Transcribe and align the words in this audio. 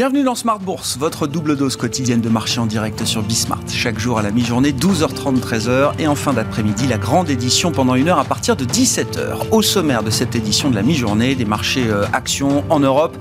Bienvenue 0.00 0.22
dans 0.22 0.34
Smart 0.34 0.58
Bourse, 0.58 0.96
votre 0.96 1.26
double 1.26 1.56
dose 1.56 1.76
quotidienne 1.76 2.22
de 2.22 2.30
marché 2.30 2.58
en 2.58 2.64
direct 2.64 3.04
sur 3.04 3.22
Bismart. 3.22 3.60
Chaque 3.68 3.98
jour 3.98 4.18
à 4.18 4.22
la 4.22 4.30
mi-journée, 4.30 4.72
12h30, 4.72 5.40
13h 5.40 5.92
et 5.98 6.06
en 6.06 6.14
fin 6.14 6.32
d'après-midi, 6.32 6.86
la 6.86 6.96
grande 6.96 7.28
édition 7.28 7.70
pendant 7.70 7.94
une 7.94 8.08
heure 8.08 8.18
à 8.18 8.24
partir 8.24 8.56
de 8.56 8.64
17h. 8.64 9.50
Au 9.50 9.60
sommaire 9.60 10.02
de 10.02 10.08
cette 10.08 10.34
édition 10.34 10.70
de 10.70 10.74
la 10.74 10.82
mi-journée, 10.82 11.34
des 11.34 11.44
marchés 11.44 11.84
euh, 11.86 12.06
actions 12.14 12.64
en 12.70 12.80
Europe 12.80 13.14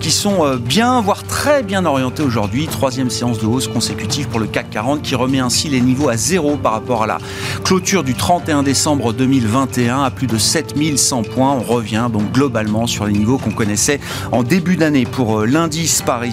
qui 0.00 0.10
sont 0.10 0.44
euh, 0.44 0.58
bien, 0.58 1.00
voire 1.00 1.24
très 1.24 1.62
bien 1.62 1.86
orientés 1.86 2.22
aujourd'hui. 2.22 2.66
Troisième 2.66 3.08
séance 3.08 3.38
de 3.38 3.46
hausse 3.46 3.66
consécutive 3.66 4.28
pour 4.28 4.38
le 4.38 4.46
CAC 4.46 4.68
40 4.68 5.00
qui 5.00 5.14
remet 5.14 5.38
ainsi 5.38 5.70
les 5.70 5.80
niveaux 5.80 6.10
à 6.10 6.18
zéro 6.18 6.58
par 6.58 6.72
rapport 6.72 7.04
à 7.04 7.06
la 7.06 7.18
clôture 7.64 8.04
du 8.04 8.12
31 8.12 8.62
décembre 8.62 9.14
2021 9.14 10.02
à 10.02 10.10
plus 10.10 10.26
de 10.26 10.36
7100 10.36 11.22
points. 11.22 11.52
On 11.52 11.62
revient 11.62 12.10
donc 12.12 12.30
globalement 12.32 12.86
sur 12.86 13.06
les 13.06 13.14
niveaux 13.14 13.38
qu'on 13.38 13.52
connaissait 13.52 14.00
en 14.32 14.42
début 14.42 14.76
d'année 14.76 15.06
pour 15.06 15.40
euh, 15.40 15.46
l'indice 15.46 16.02
par 16.02 16.25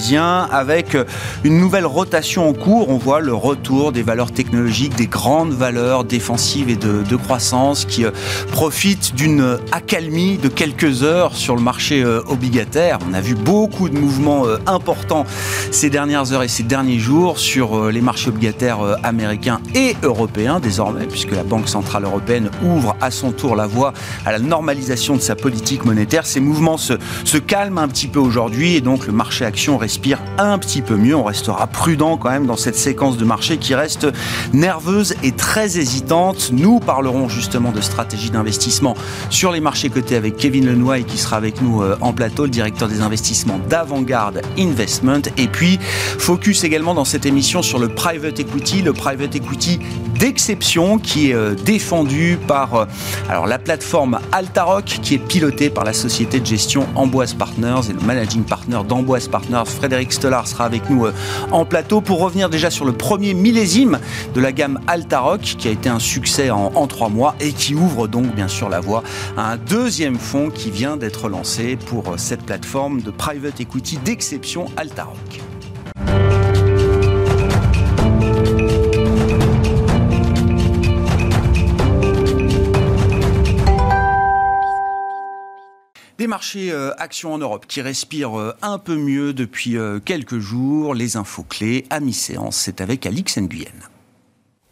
avec 0.51 0.97
une 1.43 1.57
nouvelle 1.59 1.85
rotation 1.85 2.49
en 2.49 2.53
cours. 2.53 2.89
On 2.89 2.97
voit 2.97 3.19
le 3.19 3.33
retour 3.33 3.91
des 3.91 4.01
valeurs 4.01 4.31
technologiques, 4.31 4.95
des 4.95 5.07
grandes 5.07 5.53
valeurs 5.53 6.03
défensives 6.03 6.69
et 6.69 6.75
de, 6.75 7.15
croissance 7.15 7.85
qui 7.85 8.05
euh, 8.05 8.11
profitent 8.51 9.13
d'une 9.15 9.59
accalmie 9.71 10.37
de 10.37 10.47
quelques 10.49 11.03
heures 11.03 11.35
sur 11.35 11.55
le 11.55 11.61
marché 11.61 12.03
euh, 12.03 12.21
obligataire. 12.27 12.97
On 13.07 13.13
a 13.13 13.21
vu 13.21 13.35
beaucoup 13.35 13.87
de 13.87 13.97
mouvements 13.97 14.47
euh, 14.47 14.57
importants 14.65 15.25
ces 15.71 15.91
dernières 15.91 16.33
heures 16.33 16.43
et 16.43 16.47
ces 16.47 16.63
derniers 16.63 16.97
jours 16.97 17.37
sur 17.37 17.89
les 17.91 18.01
marchés 18.01 18.29
obligataires 18.29 18.79
américains 19.03 19.61
et 19.75 19.95
européens 20.01 20.59
désormais, 20.59 21.05
puisque 21.05 21.31
la 21.31 21.43
Banque 21.43 21.69
Centrale 21.69 22.03
Européenne 22.03 22.49
ouvre 22.63 22.95
à 22.99 23.11
son 23.11 23.31
tour 23.31 23.55
la 23.55 23.67
voie 23.67 23.93
à 24.25 24.31
la 24.31 24.39
normalisation 24.39 25.15
de 25.15 25.21
sa 25.21 25.35
politique 25.35 25.85
monétaire. 25.85 26.25
Ces 26.25 26.39
mouvements 26.39 26.77
se, 26.77 26.93
se 27.23 27.37
calment 27.37 27.79
un 27.79 27.87
petit 27.87 28.07
peu 28.07 28.19
aujourd'hui 28.19 28.75
et 28.75 28.81
donc 28.81 29.05
le 29.07 29.13
marché 29.13 29.45
action 29.45 29.77
respire 29.83 30.19
un 30.37 30.57
petit 30.59 30.81
peu 30.81 30.95
mieux. 30.95 31.13
On 31.13 31.25
restera 31.25 31.67
prudent 31.67 32.15
quand 32.15 32.29
même 32.29 32.45
dans 32.45 32.55
cette 32.55 32.77
séquence 32.77 33.17
de 33.17 33.25
marché 33.25 33.57
qui 33.57 33.75
reste 33.75 34.07
nerveuse 34.53 35.13
et 35.23 35.33
très 35.33 35.77
hésitante. 35.77 36.51
Nous 36.53 36.79
parlerons 36.79 37.27
justement 37.27 37.73
de 37.73 37.81
stratégie 37.81 38.29
d'investissement 38.29 38.95
sur 39.29 39.51
les 39.51 39.59
marchés 39.59 39.89
cotés 39.89 40.15
avec 40.15 40.37
Kevin 40.37 40.67
Lenoy 40.67 41.03
qui 41.03 41.17
sera 41.17 41.35
avec 41.35 41.61
nous 41.61 41.81
euh, 41.81 41.97
en 41.99 42.13
plateau, 42.13 42.43
le 42.43 42.49
directeur 42.49 42.87
des 42.87 43.01
investissements 43.01 43.59
d'Avantgarde 43.69 44.41
Investment. 44.57 45.23
Et 45.35 45.49
puis, 45.49 45.79
focus 46.17 46.63
également 46.63 46.93
dans 46.93 47.03
cette 47.03 47.25
émission 47.25 47.61
sur 47.61 47.77
le 47.77 47.89
private 47.89 48.39
equity, 48.39 48.83
le 48.83 48.93
private 48.93 49.35
equity 49.35 49.79
d'exception 50.17 50.97
qui 50.97 51.31
est 51.31 51.33
euh, 51.33 51.55
défendu 51.55 52.39
par 52.47 52.75
euh, 52.75 52.85
alors, 53.29 53.47
la 53.47 53.59
plateforme 53.59 54.19
Altaroc 54.31 54.85
qui 54.85 55.15
est 55.15 55.17
pilotée 55.17 55.69
par 55.69 55.83
la 55.83 55.91
société 55.91 56.39
de 56.39 56.45
gestion 56.45 56.87
Amboise 56.95 57.33
Partners 57.33 57.89
et 57.89 57.93
le 57.93 57.99
managing 57.99 58.43
partner 58.43 58.79
d'Amboise 58.87 59.27
Partners 59.27 59.62
Frédéric 59.69 60.13
Stollard 60.13 60.47
sera 60.47 60.65
avec 60.65 60.89
nous 60.89 61.05
euh, 61.05 61.13
en 61.51 61.65
plateau 61.65 62.01
pour 62.01 62.19
revenir 62.19 62.49
déjà 62.49 62.69
sur 62.69 62.85
le 62.85 62.93
premier 62.93 63.33
millésime 63.33 63.99
de 64.33 64.41
la 64.41 64.51
gamme 64.51 64.79
Altaroc 64.87 65.41
qui 65.41 65.67
a 65.67 65.71
été 65.71 65.89
un 65.89 65.99
succès 65.99 66.49
en, 66.49 66.71
en 66.75 66.87
trois 66.87 67.09
mois 67.09 67.35
et 67.39 67.51
qui 67.51 67.75
ouvre 67.75 68.07
donc 68.07 68.33
bien 68.35 68.47
sûr 68.47 68.69
la 68.69 68.79
voie 68.79 69.03
à 69.37 69.51
un 69.51 69.57
deuxième 69.57 70.17
fonds 70.17 70.49
qui 70.49 70.71
vient 70.71 70.97
d'être 70.97 71.29
lancé 71.29 71.75
pour 71.75 72.09
euh, 72.09 72.17
cette 72.17 72.43
plateforme 72.43 73.01
de 73.01 73.11
private 73.11 73.59
equity 73.59 73.97
d'exception 73.97 74.65
Altaroc. 74.77 75.52
Des 86.23 86.27
marchés 86.27 86.71
euh, 86.71 86.93
actions 86.99 87.33
en 87.33 87.37
Europe 87.37 87.65
qui 87.67 87.81
respirent 87.81 88.39
euh, 88.39 88.55
un 88.61 88.77
peu 88.77 88.95
mieux 88.95 89.33
depuis 89.33 89.75
euh, 89.75 89.99
quelques 89.99 90.39
jours. 90.39 90.95
Les 90.95 91.17
infos 91.17 91.43
clés 91.43 91.85
à 91.89 91.99
mi-séance, 91.99 92.55
c'est 92.55 92.79
avec 92.79 93.05
Alix 93.05 93.37
Nguyen. 93.37 93.92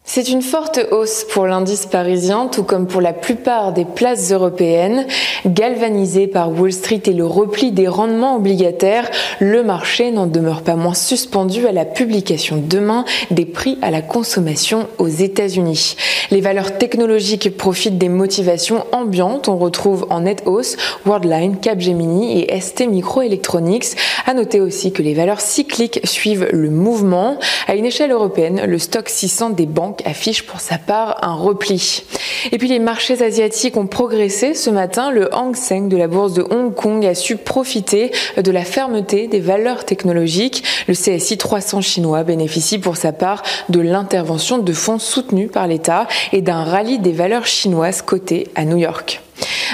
C'est 0.04 0.28
une 0.28 0.42
forte 0.42 0.80
hausse 0.90 1.24
pour 1.24 1.46
l'indice 1.46 1.86
parisien, 1.86 2.48
tout 2.48 2.64
comme 2.64 2.86
pour 2.88 3.00
la 3.00 3.12
plupart 3.12 3.72
des 3.72 3.84
places 3.84 4.32
européennes. 4.32 5.06
Galvanisé 5.46 6.26
par 6.26 6.50
Wall 6.50 6.72
Street 6.72 7.02
et 7.06 7.12
le 7.12 7.24
repli 7.24 7.70
des 7.70 7.88
rendements 7.88 8.36
obligataires, 8.36 9.08
le 9.38 9.62
marché 9.62 10.10
n'en 10.10 10.26
demeure 10.26 10.62
pas 10.62 10.74
moins 10.74 10.92
suspendu 10.92 11.66
à 11.66 11.72
la 11.72 11.84
publication 11.84 12.62
demain 12.62 13.04
des 13.30 13.46
prix 13.46 13.78
à 13.80 13.90
la 13.90 14.02
consommation 14.02 14.88
aux 14.98 15.08
États-Unis. 15.08 15.96
Les 16.30 16.40
valeurs 16.40 16.76
technologiques 16.76 17.56
profitent 17.56 17.96
des 17.96 18.08
motivations 18.08 18.84
ambiantes. 18.92 19.48
On 19.48 19.56
retrouve 19.56 20.06
en 20.10 20.20
net 20.20 20.42
hausse 20.46 20.76
Worldline, 21.06 21.58
Capgemini 21.58 22.42
et 22.42 22.60
ST 22.60 22.88
Microelectronics. 22.88 23.96
À 24.26 24.34
noter 24.34 24.60
aussi 24.60 24.92
que 24.92 25.02
les 25.02 25.14
valeurs 25.14 25.40
cycliques 25.40 26.00
suivent 26.04 26.48
le 26.52 26.70
mouvement. 26.70 27.38
À 27.66 27.76
une 27.76 27.86
échelle 27.86 28.10
européenne, 28.10 28.62
le 28.66 28.78
stock 28.78 29.08
600 29.08 29.50
des 29.50 29.66
banques 29.66 29.91
affiche 30.04 30.44
pour 30.44 30.60
sa 30.60 30.78
part 30.78 31.18
un 31.22 31.34
repli. 31.34 32.04
Et 32.50 32.58
puis 32.58 32.68
les 32.68 32.78
marchés 32.78 33.22
asiatiques 33.22 33.76
ont 33.76 33.86
progressé 33.86 34.54
ce 34.54 34.70
matin. 34.70 35.10
Le 35.10 35.34
Hang 35.34 35.54
Seng 35.54 35.88
de 35.88 35.96
la 35.96 36.08
bourse 36.08 36.32
de 36.34 36.42
Hong 36.42 36.74
Kong 36.74 37.04
a 37.04 37.14
su 37.14 37.36
profiter 37.36 38.12
de 38.36 38.50
la 38.50 38.64
fermeté 38.64 39.28
des 39.28 39.40
valeurs 39.40 39.84
technologiques. 39.84 40.64
Le 40.88 40.94
CSI 40.94 41.36
300 41.36 41.80
chinois 41.80 42.22
bénéficie 42.24 42.78
pour 42.78 42.96
sa 42.96 43.12
part 43.12 43.42
de 43.68 43.80
l'intervention 43.80 44.58
de 44.58 44.72
fonds 44.72 44.98
soutenus 44.98 45.50
par 45.50 45.66
l'État 45.66 46.06
et 46.32 46.42
d'un 46.42 46.64
rallye 46.64 46.98
des 46.98 47.12
valeurs 47.12 47.46
chinoises 47.46 48.02
cotées 48.02 48.48
à 48.54 48.64
New 48.64 48.76
York. 48.76 49.20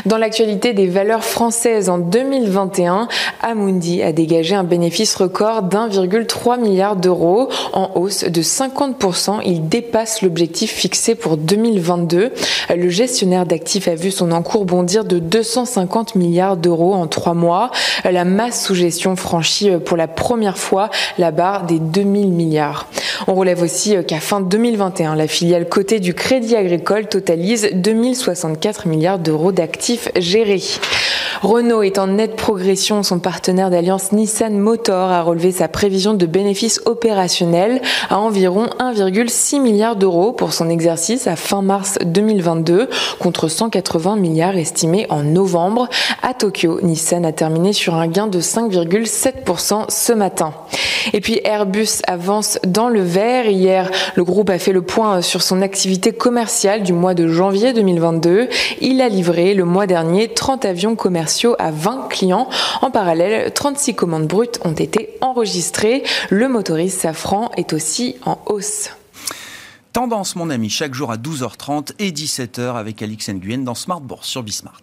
Dans 0.06 0.18
l'actualité 0.18 0.72
des 0.72 0.86
valeurs 0.86 1.24
françaises 1.24 1.88
en 1.88 1.98
2021, 1.98 3.08
Amundi 3.42 4.02
a 4.02 4.12
dégagé 4.12 4.54
un 4.54 4.64
bénéfice 4.64 5.14
record 5.16 5.62
d'1,3 5.62 6.60
milliard 6.60 6.96
d'euros 6.96 7.48
en 7.72 7.90
hausse 7.94 8.24
de 8.24 8.42
50%. 8.42 9.40
Il 9.44 9.68
dépasse 9.68 10.22
l'objectif 10.22 10.72
fixé 10.72 11.14
pour 11.14 11.36
2022. 11.36 12.32
Le 12.74 12.88
gestionnaire 12.88 13.46
d'actifs 13.46 13.88
a 13.88 13.94
vu 13.94 14.10
son 14.10 14.32
encours 14.32 14.64
bondir 14.64 15.04
de 15.04 15.18
250 15.18 16.14
milliards 16.14 16.56
d'euros 16.56 16.94
en 16.94 17.06
trois 17.06 17.34
mois. 17.34 17.70
La 18.04 18.24
masse 18.24 18.64
sous 18.64 18.74
gestion 18.74 19.16
franchit 19.16 19.70
pour 19.84 19.96
la 19.96 20.08
première 20.08 20.58
fois 20.58 20.90
la 21.18 21.30
barre 21.30 21.66
des 21.66 21.78
2000 21.78 22.28
milliards. 22.30 22.86
On 23.26 23.34
relève 23.34 23.62
aussi 23.62 23.96
qu'à 24.06 24.20
fin 24.20 24.40
2021, 24.40 25.16
la 25.16 25.26
filiale 25.26 25.68
cotée 25.68 26.00
du 26.00 26.14
Crédit 26.14 26.56
Agricole 26.56 27.08
totalise 27.08 27.68
2064 27.72 28.86
milliards 28.86 29.18
d'euros 29.18 29.52
d'actifs 29.58 30.08
gérés. 30.16 30.78
Renault 31.42 31.82
est 31.82 31.98
en 31.98 32.08
nette 32.08 32.34
progression. 32.34 33.04
Son 33.04 33.20
partenaire 33.20 33.70
d'alliance 33.70 34.10
Nissan 34.10 34.58
Motor 34.58 35.10
a 35.10 35.22
relevé 35.22 35.52
sa 35.52 35.68
prévision 35.68 36.14
de 36.14 36.26
bénéfices 36.26 36.80
opérationnels 36.84 37.80
à 38.10 38.18
environ 38.18 38.66
1,6 38.80 39.60
milliard 39.60 39.94
d'euros 39.94 40.32
pour 40.32 40.52
son 40.52 40.68
exercice 40.68 41.28
à 41.28 41.36
fin 41.36 41.62
mars 41.62 41.96
2022 42.04 42.88
contre 43.20 43.46
180 43.46 44.16
milliards 44.16 44.56
estimés 44.56 45.06
en 45.10 45.22
novembre. 45.22 45.88
À 46.22 46.34
Tokyo, 46.34 46.80
Nissan 46.82 47.24
a 47.24 47.30
terminé 47.30 47.72
sur 47.72 47.94
un 47.94 48.08
gain 48.08 48.26
de 48.26 48.40
5,7% 48.40 49.84
ce 49.90 50.12
matin. 50.12 50.52
Et 51.12 51.20
puis 51.20 51.40
Airbus 51.44 52.02
avance 52.08 52.58
dans 52.66 52.88
le 52.88 53.00
vert. 53.00 53.46
Hier, 53.46 53.90
le 54.16 54.24
groupe 54.24 54.50
a 54.50 54.58
fait 54.58 54.72
le 54.72 54.82
point 54.82 55.22
sur 55.22 55.42
son 55.42 55.62
activité 55.62 56.10
commerciale 56.10 56.82
du 56.82 56.92
mois 56.92 57.14
de 57.14 57.28
janvier 57.28 57.72
2022. 57.72 58.48
Il 58.80 59.00
a 59.00 59.08
livré 59.08 59.54
le 59.54 59.64
mois 59.64 59.86
dernier 59.86 60.28
30 60.28 60.64
avions 60.64 60.96
commerciaux 60.96 61.27
à 61.58 61.70
20 61.70 62.08
clients. 62.08 62.48
En 62.82 62.90
parallèle, 62.90 63.52
36 63.52 63.94
commandes 63.94 64.26
brutes 64.26 64.60
ont 64.64 64.72
été 64.72 65.10
enregistrées. 65.20 66.02
Le 66.30 66.48
motoriste 66.48 67.00
Safran 67.00 67.50
est 67.56 67.72
aussi 67.72 68.16
en 68.24 68.38
hausse. 68.46 68.90
Tendance, 69.92 70.36
mon 70.36 70.50
ami, 70.50 70.70
chaque 70.70 70.94
jour 70.94 71.10
à 71.10 71.16
12h30 71.16 71.92
et 71.98 72.10
17h 72.10 72.76
avec 72.76 73.02
Alix 73.02 73.28
Nguyen 73.28 73.58
dans 73.58 73.74
Smart 73.74 74.00
Bourse 74.00 74.28
sur 74.28 74.42
Bismart. 74.42 74.82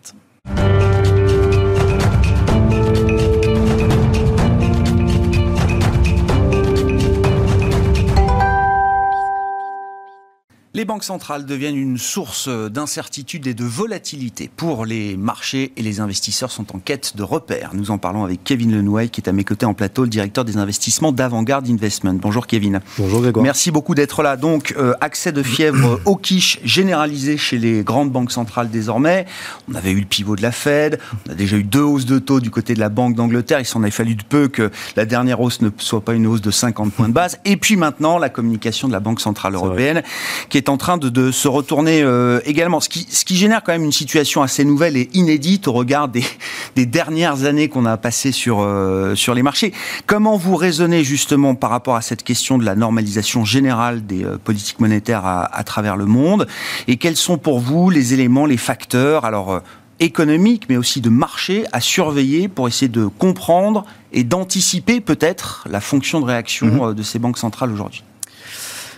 Les 10.86 10.88
banques 10.88 11.04
centrales 11.04 11.48
deviennent 11.48 11.78
une 11.78 11.98
source 11.98 12.48
d'incertitude 12.48 13.48
et 13.48 13.56
de 13.56 13.64
volatilité 13.64 14.52
pour 14.56 14.86
les 14.86 15.18
marchés 15.18 15.72
et 15.78 15.82
les 15.82 16.00
investisseurs 16.00 16.52
sont 16.52 16.76
en 16.76 16.80
quête 16.80 17.18
de 17.18 17.24
repères. 17.24 17.72
Nous 17.74 17.90
en 17.90 17.98
parlons 17.98 18.24
avec 18.24 18.44
Kevin 18.44 18.72
Lenouay 18.72 19.10
qui 19.10 19.20
est 19.20 19.28
à 19.28 19.32
mes 19.32 19.44
côtés 19.44 19.66
en 19.66 19.74
plateau, 19.74 20.04
le 20.04 20.10
directeur 20.10 20.46
des 20.46 20.58
investissements 20.58 21.12
d'Avantgarde 21.12 21.68
Investment. 21.68 22.14
Bonjour 22.22 22.46
Kevin. 22.46 22.82
Bonjour 23.00 23.22
Grégoire. 23.22 23.44
Merci 23.44 23.72
beaucoup 23.72 23.96
d'être 23.96 24.22
là. 24.22 24.38
Donc, 24.38 24.76
euh, 24.78 24.94
accès 25.02 25.32
de 25.32 25.42
fièvre 25.42 26.00
au 26.06 26.16
quiche 26.18 26.60
généralisé 26.64 27.36
chez 27.38 27.58
les 27.58 27.82
grandes 27.82 28.12
banques 28.12 28.32
centrales 28.32 28.70
désormais. 28.70 29.26
On 29.68 29.74
avait 29.74 29.90
eu 29.90 30.02
le 30.02 30.06
pivot 30.06 30.36
de 30.36 30.44
la 30.44 30.52
Fed, 30.52 31.00
on 31.28 31.32
a 31.32 31.34
déjà 31.34 31.58
eu 31.58 31.64
deux 31.64 31.82
hausses 31.82 32.06
de 32.06 32.20
taux 32.20 32.40
du 32.40 32.52
côté 32.52 32.76
de 32.76 32.80
la 32.80 32.90
Banque 32.90 33.16
d'Angleterre. 33.16 33.60
Il 33.60 33.66
s'en 33.66 33.82
a 33.82 33.90
fallu 33.90 34.14
de 34.14 34.24
peu 34.24 34.50
que 34.50 34.70
la 34.96 35.06
dernière 35.06 35.42
hausse 35.42 35.62
ne 35.62 35.72
soit 35.80 36.02
pas 36.02 36.14
une 36.14 36.28
hausse 36.28 36.42
de 36.42 36.52
50 36.52 36.94
points 36.94 37.10
de 37.10 37.14
base. 37.14 37.40
Et 37.44 37.58
puis 37.58 37.76
maintenant, 37.76 38.20
la 38.20 38.30
communication 38.30 38.88
de 38.88 38.94
la 38.94 39.00
Banque 39.00 39.20
Centrale 39.20 39.56
Européenne 39.56 40.04
qui 40.50 40.60
est 40.60 40.66
est 40.66 40.70
en 40.76 40.78
train 40.78 40.98
de, 40.98 41.32
se 41.32 41.48
retourner 41.48 42.02
euh, 42.02 42.42
également. 42.44 42.82
Ce 42.82 42.90
qui, 42.90 43.08
ce 43.10 43.24
qui 43.24 43.38
génère 43.38 43.64
quand 43.64 43.72
même 43.72 43.86
une 43.86 43.94
situation 43.94 44.42
assez 44.42 44.66
nouvelle 44.66 44.98
et 44.98 45.10
inédite 45.14 45.70
au 45.70 45.72
regard 45.72 46.10
des, 46.10 46.26
des 46.76 46.86
dernières 46.86 47.46
années 47.46 47.70
qu'on 47.70 47.86
a 47.86 47.96
passées 47.96 48.34
sur, 48.34 48.60
euh, 48.60 49.16
sur 49.16 49.34
les 49.34 49.42
marchés. 49.42 49.72
Comment 50.06 50.36
vous 50.36 50.58
raisonnez 50.58 51.06
justement 51.06 51.56
par 51.56 51.70
rapport 51.70 51.96
à 51.96 52.02
cette 52.02 52.24
question 52.24 52.58
de 52.58 52.66
la 52.66 52.76
normalisation 52.76 53.46
générale 53.46 54.06
des 54.06 54.26
euh, 54.26 54.38
politiques 54.38 54.82
monétaires 54.82 55.26
à, 55.26 55.46
à, 55.46 55.64
travers 55.64 55.96
le 55.96 56.06
monde? 56.06 56.46
Et 56.90 56.98
quels 56.98 57.16
sont 57.16 57.38
pour 57.38 57.62
vous 57.62 57.90
les 57.90 58.14
éléments, 58.14 58.46
les 58.46 58.58
facteurs 58.58 59.24
alors, 59.24 59.62
économiques, 60.02 60.66
mais 60.68 60.76
aussi 60.76 61.00
de 61.00 61.10
marché 61.10 61.64
à 61.72 61.80
surveiller 61.80 62.50
pour 62.50 62.68
essayer 62.68 62.90
de 62.90 63.08
comprendre 63.08 63.86
et 64.12 64.26
d'anticiper 64.26 65.00
peut-être 65.00 65.66
la 65.70 65.80
fonction 65.80 66.20
de 66.20 66.26
réaction 66.26 66.90
mhm. 66.90 66.94
de 66.94 67.02
ces 67.02 67.18
banques 67.18 67.38
centrales 67.38 67.72
aujourd'hui? 67.72 68.04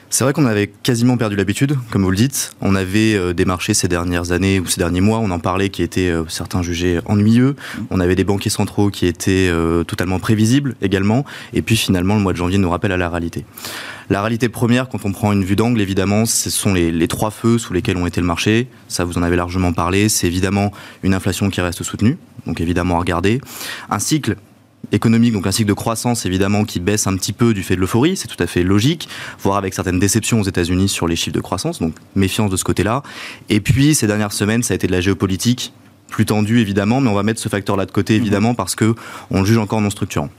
C'est 0.09 0.23
vrai 0.23 0.33
qu'on 0.33 0.45
avait 0.45 0.67
quasiment 0.67 1.17
perdu 1.17 1.35
l'habitude, 1.35 1.77
comme 1.91 2.03
vous 2.03 2.11
le 2.11 2.17
dites. 2.17 2.55
On 2.61 2.75
avait 2.75 3.13
euh, 3.15 3.33
des 3.33 3.43
marchés 3.43 3.73
ces 3.73 3.87
dernières 3.87 4.31
années 4.31 4.59
ou 4.59 4.65
ces 4.65 4.79
derniers 4.79 5.01
mois, 5.01 5.19
on 5.19 5.31
en 5.31 5.39
parlait, 5.39 5.69
qui 5.69 5.83
étaient 5.83 6.09
euh, 6.09 6.23
certains 6.29 6.61
jugés 6.61 6.99
ennuyeux. 7.05 7.55
On 7.89 7.99
avait 7.99 8.15
des 8.15 8.23
banquiers 8.23 8.49
centraux 8.49 8.89
qui 8.89 9.05
étaient 9.05 9.49
euh, 9.49 9.83
totalement 9.83 10.19
prévisibles 10.19 10.75
également. 10.81 11.25
Et 11.53 11.61
puis 11.61 11.75
finalement, 11.75 12.15
le 12.15 12.21
mois 12.21 12.31
de 12.31 12.37
janvier 12.37 12.57
nous 12.57 12.69
rappelle 12.69 12.93
à 12.93 12.97
la 12.97 13.09
réalité. 13.09 13.45
La 14.09 14.21
réalité 14.21 14.47
première, 14.47 14.87
quand 14.87 15.03
on 15.03 15.11
prend 15.11 15.33
une 15.33 15.43
vue 15.43 15.57
d'angle, 15.57 15.81
évidemment, 15.81 16.25
ce 16.25 16.49
sont 16.49 16.73
les, 16.73 16.91
les, 16.91 17.07
trois 17.09 17.29
feux 17.29 17.57
sous 17.57 17.73
lesquels 17.73 17.97
ont 17.97 18.07
été 18.07 18.21
le 18.21 18.27
marché. 18.27 18.67
Ça, 18.87 19.03
vous 19.03 19.17
en 19.17 19.23
avez 19.23 19.35
largement 19.35 19.73
parlé. 19.73 20.07
C'est 20.07 20.27
évidemment 20.27 20.71
une 21.03 21.13
inflation 21.13 21.49
qui 21.49 21.59
reste 21.59 21.83
soutenue, 21.83 22.17
donc 22.45 22.61
évidemment 22.61 22.95
à 22.95 22.99
regarder. 22.99 23.41
Un 23.89 23.99
cycle 23.99 24.37
économique, 24.91 25.33
donc 25.33 25.47
un 25.47 25.51
cycle 25.51 25.67
de 25.67 25.73
croissance 25.73 26.25
évidemment 26.25 26.63
qui 26.63 26.79
baisse 26.79 27.07
un 27.07 27.15
petit 27.17 27.33
peu 27.33 27.53
du 27.53 27.63
fait 27.63 27.75
de 27.75 27.81
l'euphorie, 27.81 28.15
c'est 28.15 28.27
tout 28.27 28.41
à 28.41 28.47
fait 28.47 28.63
logique, 28.63 29.09
voire 29.41 29.57
avec 29.57 29.73
certaines 29.73 29.99
déceptions 29.99 30.39
aux 30.39 30.45
États-Unis 30.45 30.89
sur 30.89 31.07
les 31.07 31.15
chiffres 31.15 31.35
de 31.35 31.41
croissance, 31.41 31.79
donc 31.79 31.93
méfiance 32.15 32.49
de 32.49 32.57
ce 32.57 32.63
côté-là. 32.63 33.03
Et 33.49 33.59
puis 33.59 33.95
ces 33.95 34.07
dernières 34.07 34.31
semaines, 34.31 34.63
ça 34.63 34.73
a 34.73 34.75
été 34.75 34.87
de 34.87 34.93
la 34.93 35.01
géopolitique, 35.01 35.73
plus 36.09 36.25
tendue 36.25 36.59
évidemment, 36.59 37.01
mais 37.01 37.09
on 37.09 37.15
va 37.15 37.23
mettre 37.23 37.41
ce 37.41 37.49
facteur-là 37.49 37.85
de 37.85 37.91
côté 37.91 38.15
évidemment 38.15 38.55
parce 38.55 38.75
que 38.75 38.95
on 39.29 39.41
le 39.41 39.45
juge 39.45 39.57
encore 39.57 39.81
non 39.81 39.89
structurant. 39.89 40.29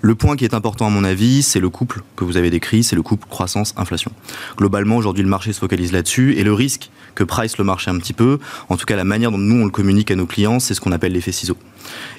Le 0.00 0.16
point 0.16 0.36
qui 0.36 0.44
est 0.44 0.54
important 0.54 0.86
à 0.86 0.90
mon 0.90 1.04
avis, 1.04 1.42
c'est 1.42 1.60
le 1.60 1.70
couple 1.70 2.02
que 2.16 2.24
vous 2.24 2.36
avez 2.36 2.50
décrit, 2.50 2.82
c'est 2.82 2.96
le 2.96 3.02
couple 3.02 3.28
croissance-inflation. 3.28 4.10
Globalement, 4.56 4.96
aujourd'hui, 4.96 5.22
le 5.22 5.28
marché 5.28 5.52
se 5.52 5.60
focalise 5.60 5.92
là-dessus 5.92 6.34
et 6.36 6.42
le 6.42 6.52
risque 6.52 6.90
que 7.14 7.22
price 7.22 7.56
le 7.56 7.64
marché 7.64 7.90
un 7.90 7.98
petit 7.98 8.12
peu, 8.12 8.38
en 8.68 8.76
tout 8.76 8.84
cas 8.84 8.96
la 8.96 9.04
manière 9.04 9.30
dont 9.30 9.38
nous 9.38 9.62
on 9.62 9.64
le 9.64 9.70
communique 9.70 10.10
à 10.10 10.16
nos 10.16 10.26
clients, 10.26 10.58
c'est 10.58 10.74
ce 10.74 10.80
qu'on 10.80 10.92
appelle 10.92 11.12
l'effet 11.12 11.30
ciseau. 11.30 11.56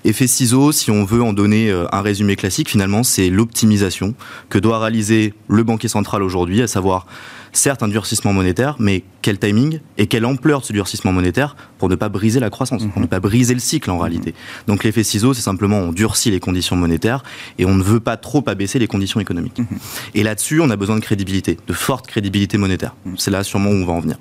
Effet 0.05 0.27
ciseau, 0.27 0.71
si 0.71 0.91
on 0.91 1.03
veut 1.03 1.21
en 1.21 1.33
donner 1.33 1.69
euh, 1.69 1.85
un 1.91 2.01
résumé 2.01 2.35
classique, 2.35 2.69
finalement, 2.69 3.03
c'est 3.03 3.29
l'optimisation 3.29 4.13
que 4.49 4.59
doit 4.59 4.79
réaliser 4.79 5.33
le 5.47 5.63
banquier 5.63 5.87
central 5.87 6.23
aujourd'hui, 6.23 6.61
à 6.61 6.67
savoir 6.67 7.05
certes 7.53 7.83
un 7.83 7.87
durcissement 7.87 8.33
monétaire, 8.33 8.75
mais 8.79 9.03
quel 9.21 9.37
timing 9.37 9.79
et 9.97 10.07
quelle 10.07 10.25
ampleur 10.25 10.61
de 10.61 10.65
ce 10.65 10.73
durcissement 10.73 11.13
monétaire 11.13 11.55
pour 11.77 11.87
ne 11.87 11.95
pas 11.95 12.09
briser 12.09 12.39
la 12.39 12.49
croissance, 12.49 12.83
pour 12.85 13.01
ne 13.01 13.05
pas 13.05 13.19
briser 13.19 13.53
le 13.53 13.59
cycle 13.59 13.89
en 13.91 13.97
réalité. 13.97 14.33
Donc 14.67 14.83
l'effet 14.83 15.03
ciseau, 15.03 15.33
c'est 15.33 15.41
simplement 15.41 15.77
on 15.77 15.93
durcit 15.93 16.31
les 16.31 16.39
conditions 16.39 16.75
monétaires 16.75 17.23
et 17.59 17.65
on 17.65 17.75
ne 17.75 17.83
veut 17.83 17.99
pas 17.99 18.17
trop 18.17 18.43
abaisser 18.47 18.79
les 18.79 18.87
conditions 18.87 19.19
économiques. 19.19 19.59
Mhm. 19.59 19.67
Et 20.15 20.23
là-dessus, 20.23 20.59
on 20.59 20.69
a 20.69 20.75
besoin 20.75 20.95
de 20.95 21.01
crédibilité, 21.01 21.57
de 21.67 21.73
forte 21.73 22.07
crédibilité 22.07 22.57
monétaire. 22.57 22.95
Mhm. 23.05 23.15
C'est 23.17 23.31
là 23.31 23.43
sûrement 23.43 23.69
où 23.69 23.73
on 23.73 23.85
va 23.85 23.93
en 23.93 23.99
venir. 23.99 24.17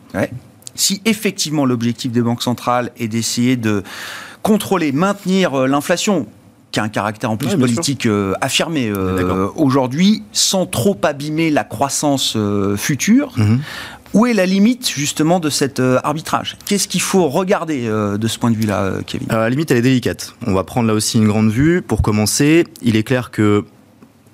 Si 0.74 1.02
effectivement 1.04 1.66
l'objectif 1.66 2.12
des 2.12 2.22
banques 2.22 2.42
centrales 2.42 2.92
est 2.98 3.08
d'essayer 3.08 3.56
de 3.56 3.82
contrôler, 4.42 4.92
maintenir 4.92 5.54
euh, 5.54 5.66
l'inflation, 5.66 6.26
qui 6.72 6.80
a 6.80 6.82
un 6.82 6.88
caractère 6.88 7.30
en 7.30 7.36
plus 7.36 7.54
politique 7.54 8.06
euh, 8.06 8.32
affirmé 8.40 8.88
euh, 8.88 9.48
aujourd'hui, 9.54 10.22
sans 10.32 10.66
trop 10.66 10.98
abîmer 11.02 11.50
la 11.50 11.64
croissance 11.64 12.34
euh, 12.34 12.76
future. 12.76 13.32
Mhm. 13.36 13.60
Où 14.14 14.26
est 14.26 14.34
la 14.34 14.44
limite 14.44 14.90
justement 14.90 15.40
de 15.40 15.48
cet 15.48 15.80
arbitrage? 15.80 16.58
Qu'est-ce 16.66 16.86
qu'il 16.86 17.00
faut 17.00 17.30
regarder 17.30 17.88
de 17.88 18.28
ce 18.28 18.38
point 18.38 18.50
de 18.50 18.56
vue-là, 18.56 18.96
Kevin? 19.06 19.26
La 19.30 19.48
limite, 19.48 19.70
elle 19.70 19.78
est 19.78 19.80
délicate. 19.80 20.34
On 20.46 20.52
va 20.52 20.64
prendre 20.64 20.86
là 20.86 20.92
aussi 20.92 21.16
une 21.16 21.26
grande 21.26 21.50
vue. 21.50 21.80
Pour 21.80 22.02
commencer, 22.02 22.66
il 22.82 22.94
est 22.96 23.04
clair 23.04 23.30
que 23.30 23.64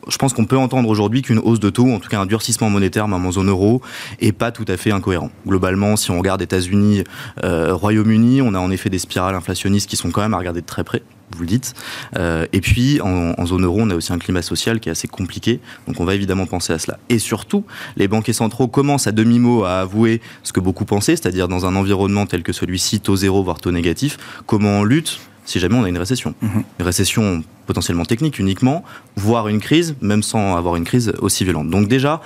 je 0.09 0.17
pense 0.17 0.33
qu'on 0.33 0.45
peut 0.45 0.57
entendre 0.57 0.89
aujourd'hui 0.89 1.23
qu'une 1.23 1.39
hausse 1.39 1.61
de 1.61 1.71
taux, 1.71 1.91
en 1.91 1.99
tout 1.99 2.09
cas 2.09 2.21
un 2.21 2.27
durcissement 2.27 2.71
monétaire, 2.71 3.09
même 3.09 3.25
en 3.25 3.33
zone 3.33 3.49
euro, 3.49 3.83
est 4.21 4.33
pas 4.33 4.53
tout 4.53 4.65
à 4.69 4.77
fait 4.77 4.91
incohérent. 4.91 5.31
Globalement, 5.47 5.97
si 5.97 6.11
on 6.11 6.19
regarde 6.19 6.43
États-Unis, 6.43 7.05
Royaume-Uni, 7.43 8.43
on 8.43 8.55
a 8.55 8.59
en 8.59 8.71
effet 8.71 8.91
des 8.91 8.99
spirales 8.99 9.35
inflationnistes 9.35 9.89
qui 9.89 9.97
sont 9.97 10.11
quand 10.11 10.23
même 10.23 10.35
à 10.35 10.39
regarder 10.39 10.61
de 10.61 10.67
très 10.67 10.85
près 10.85 11.03
vous 11.37 11.43
le 11.43 11.47
dites. 11.47 11.75
Euh, 12.17 12.47
et 12.53 12.61
puis, 12.61 13.01
en, 13.01 13.47
zone 13.47 13.65
euro, 13.65 13.79
on 13.81 13.91
a 13.91 13.95
aussi 13.95 14.13
un 14.13 14.19
climat 14.19 14.43
social 14.43 14.81
qui 14.81 14.89
est 14.89 14.93
assez 14.93 15.09
compliqué. 15.09 15.61
Donc, 15.87 16.01
on 16.01 16.05
va 16.05 16.15
évidemment 16.15 16.47
penser 16.47 16.73
à 16.73 16.79
cela. 16.79 16.99
Et 17.09 17.19
surtout, 17.19 17.65
les 17.97 18.09
banquiers 18.09 18.33
centraux 18.33 18.69
commencent 18.69 19.07
à 19.07 19.13
demi-mot 19.13 19.65
à 19.65 19.81
avouer 19.81 20.21
ce 20.43 20.53
que 20.53 20.61
beaucoup 20.61 20.85
pensaient, 20.85 21.17
c'est-à-dire 21.17 21.49
dans 21.49 21.67
un 21.67 21.77
environnement 21.77 22.27
tel 22.27 22.43
que 22.43 22.53
celui-ci, 22.53 23.01
taux 23.01 23.17
zéro, 23.17 23.43
voire 23.43 23.61
taux 23.61 23.71
négatif, 23.71 24.19
comment 24.47 24.81
on 24.81 24.85
lutte 24.85 25.21
si 25.49 25.59
jamais 25.61 25.77
on 25.77 25.85
a 25.85 25.89
une 25.89 25.99
récession. 25.99 26.35
Mhm. 26.43 26.63
Une 26.79 26.85
récession 26.85 27.43
potentiellement 27.67 28.05
technique 28.05 28.39
uniquement, 28.39 28.85
voire 29.17 29.49
une 29.49 29.61
crise, 29.61 29.97
même 30.01 30.23
sans 30.23 30.57
avoir 30.57 30.77
une 30.77 30.85
crise 30.85 31.13
aussi 31.21 31.45
violente. 31.45 31.71
Donc 31.71 31.89
déjà, 31.89 32.21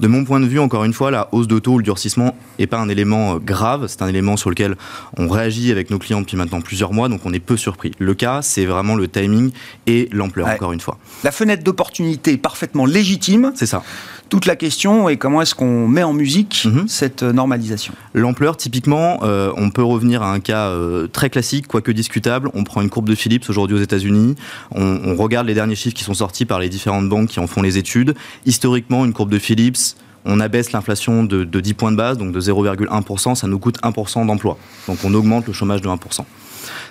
de 0.00 0.06
mon 0.06 0.24
point 0.24 0.38
de 0.38 0.46
vue, 0.46 0.60
encore 0.60 0.84
une 0.84 0.92
fois, 0.92 1.10
la 1.10 1.28
hausse 1.32 1.48
de 1.48 1.58
taux 1.58 1.72
ou 1.72 1.78
le 1.78 1.84
durcissement 1.84 2.36
n'est 2.58 2.68
pas 2.68 2.78
un 2.78 2.88
élément 2.88 3.34
euh, 3.34 3.38
grave, 3.38 3.86
c'est 3.88 4.00
un 4.02 4.06
élément 4.06 4.36
sur 4.36 4.48
lequel 4.48 4.76
on 5.16 5.28
réagit 5.28 5.72
avec 5.72 5.90
nos 5.90 5.98
clients 5.98 6.20
depuis 6.20 6.36
maintenant 6.36 6.60
plusieurs 6.60 6.92
mois, 6.92 7.08
donc 7.08 7.22
on 7.24 7.32
est 7.32 7.40
peu 7.40 7.56
surpris. 7.56 7.90
Le 7.98 8.14
cas, 8.14 8.42
c'est 8.42 8.64
vraiment 8.64 8.94
le 8.94 9.08
timing 9.08 9.50
et 9.88 10.08
l'ampleur, 10.12 10.46
encore 10.46 10.72
une 10.72 10.80
fois. 10.80 10.98
La 11.24 11.32
fenêtre 11.32 11.64
d'opportunité 11.64 12.32
est 12.32 12.38
parfaitement 12.38 12.86
légitime. 12.86 13.50
C'est 13.56 13.66
ça. 13.66 13.82
Toute 14.28 14.46
la 14.46 14.56
question 14.56 15.08
est 15.08 15.16
comment 15.16 15.40
est-ce 15.42 15.54
qu'on 15.54 15.88
met 15.88 16.02
en 16.02 16.12
musique 16.12 16.66
mhm. 16.66 16.86
cette 16.88 17.22
euh, 17.22 17.32
normalisation 17.32 17.94
L'ampleur, 18.14 18.56
typiquement, 18.56 19.20
euh, 19.22 19.52
on 19.56 19.70
peut 19.70 19.82
revenir 19.82 20.22
à 20.22 20.32
un 20.32 20.40
cas 20.40 20.72
très 21.12 21.30
classique, 21.30 21.66
quoique 21.66 21.92
discutable. 21.92 22.50
On 22.54 22.64
prend 22.64 22.80
une 22.80 22.90
courbe 22.90 23.08
de 23.08 23.14
Phillips 23.14 23.48
aujourd'hui 23.48 23.76
aux 23.76 23.80
États-Unis. 23.80 24.34
On, 24.74 25.00
on, 25.04 25.14
regarde 25.16 25.46
les 25.46 25.54
derniers 25.54 25.76
chiffres 25.76 25.94
qui 25.94 26.04
sont 26.04 26.14
sortis 26.14 26.44
par 26.44 26.58
les 26.58 26.68
différentes 26.68 27.08
banques 27.08 27.28
qui 27.28 27.40
en 27.40 27.46
font 27.46 27.62
les 27.62 27.78
études. 27.78 28.14
Historiquement, 28.44 29.04
une 29.04 29.12
courbe 29.12 29.30
de 29.30 29.38
Phillips, 29.38 29.96
on 30.24 30.40
abaisse 30.40 30.72
l'inflation 30.72 31.24
de, 31.24 31.44
10 31.44 31.74
points 31.74 31.92
de 31.92 31.96
base, 31.96 32.18
donc 32.18 32.32
de 32.32 32.40
0,1%, 32.40 33.34
ça 33.34 33.46
nous 33.46 33.58
coûte 33.58 33.80
1% 33.82 34.26
d'emploi. 34.26 34.58
Donc 34.86 34.98
on 35.04 35.14
augmente 35.14 35.46
le 35.46 35.52
chômage 35.52 35.80
de 35.80 35.88
1%. 35.88 36.20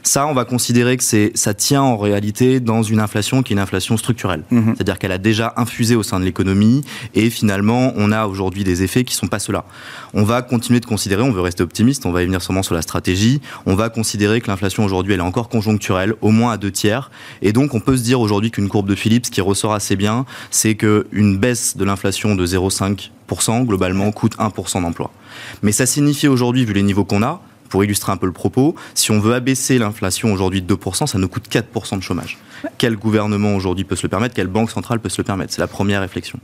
Ça, 0.03 0.27
on 0.27 0.33
va 0.33 0.45
considérer 0.45 0.97
que 0.97 1.03
c'est, 1.03 1.31
ça 1.35 1.53
tient 1.53 1.81
en 1.81 1.97
réalité 1.97 2.59
dans 2.59 2.83
une 2.83 2.99
inflation 2.99 3.43
qui 3.43 3.53
est 3.53 3.55
une 3.55 3.59
inflation 3.59 3.97
structurelle. 3.97 4.43
Mhm. 4.51 4.73
C'est-à-dire 4.75 4.99
qu'elle 4.99 5.11
a 5.11 5.17
déjà 5.17 5.53
infusé 5.57 5.95
au 5.95 6.03
sein 6.03 6.19
de 6.19 6.25
l'économie 6.25 6.83
et 7.15 7.29
finalement, 7.29 7.93
on 7.95 8.11
a 8.11 8.27
aujourd'hui 8.27 8.63
des 8.63 8.83
effets 8.83 9.03
qui 9.03 9.15
sont 9.15 9.27
pas 9.27 9.39
ceux-là. 9.39 9.65
On 10.13 10.23
va 10.23 10.41
continuer 10.41 10.79
de 10.79 10.85
considérer, 10.85 11.21
on 11.21 11.31
veut 11.31 11.41
rester 11.41 11.63
optimiste, 11.63 12.05
on 12.05 12.11
va 12.11 12.23
y 12.23 12.25
venir 12.25 12.41
sûrement 12.41 12.63
sur 12.63 12.75
la 12.75 12.81
stratégie, 12.81 13.41
on 13.65 13.75
va 13.75 13.89
considérer 13.89 14.41
que 14.41 14.47
l'inflation 14.47 14.85
aujourd'hui, 14.85 15.13
elle 15.13 15.19
est 15.19 15.23
encore 15.23 15.49
conjoncturelle, 15.49 16.15
au 16.21 16.31
moins 16.31 16.53
à 16.53 16.57
deux 16.57 16.71
tiers. 16.71 17.11
Et 17.41 17.53
donc, 17.53 17.73
on 17.73 17.79
peut 17.79 17.97
se 17.97 18.03
dire 18.03 18.19
aujourd'hui 18.19 18.51
qu'une 18.51 18.69
courbe 18.69 18.87
de 18.89 18.95
Phillips 18.95 19.29
qui 19.29 19.41
ressort 19.41 19.73
assez 19.73 19.95
bien, 19.95 20.25
c'est 20.51 20.75
qu'une 20.75 21.37
baisse 21.37 21.77
de 21.77 21.83
l'inflation 21.83 22.35
de 22.35 22.45
0,5% 22.45 23.65
globalement 23.65 24.11
coûte 24.11 24.37
1% 24.37 24.81
d'emploi. 24.81 25.11
Mais 25.61 25.71
ça 25.71 25.85
signifie 25.85 26.27
aujourd'hui, 26.27 26.65
vu 26.65 26.73
les 26.73 26.83
niveaux 26.83 27.05
qu'on 27.05 27.23
a, 27.23 27.41
pour 27.69 27.83
illustrer 27.83 28.11
un 28.11 28.17
peu 28.17 28.25
le 28.25 28.33
propos, 28.33 28.75
si 28.93 29.11
on 29.11 29.19
veut 29.19 29.33
abaisser 29.33 29.77
l'inflation 29.77 30.31
aujourd'hui 30.31 30.61
de 30.61 30.75
2%, 30.75 31.07
ça 31.07 31.17
nous 31.17 31.27
coûte 31.27 31.47
4% 31.49 31.97
de 31.97 32.03
chômage. 32.03 32.37
Quel 32.77 32.95
gouvernement 32.95 33.55
aujourd'hui 33.55 33.83
peut 33.83 33.95
se 33.95 34.03
le 34.03 34.09
permettre? 34.09 34.35
Quelle 34.35 34.47
banque 34.47 34.71
centrale 34.71 34.99
peut 34.99 35.09
se 35.09 35.19
le 35.19 35.25
permettre? 35.25 35.53
C'est 35.53 35.61
la 35.61 35.67
première 35.67 36.01
réflexion. 36.01 36.39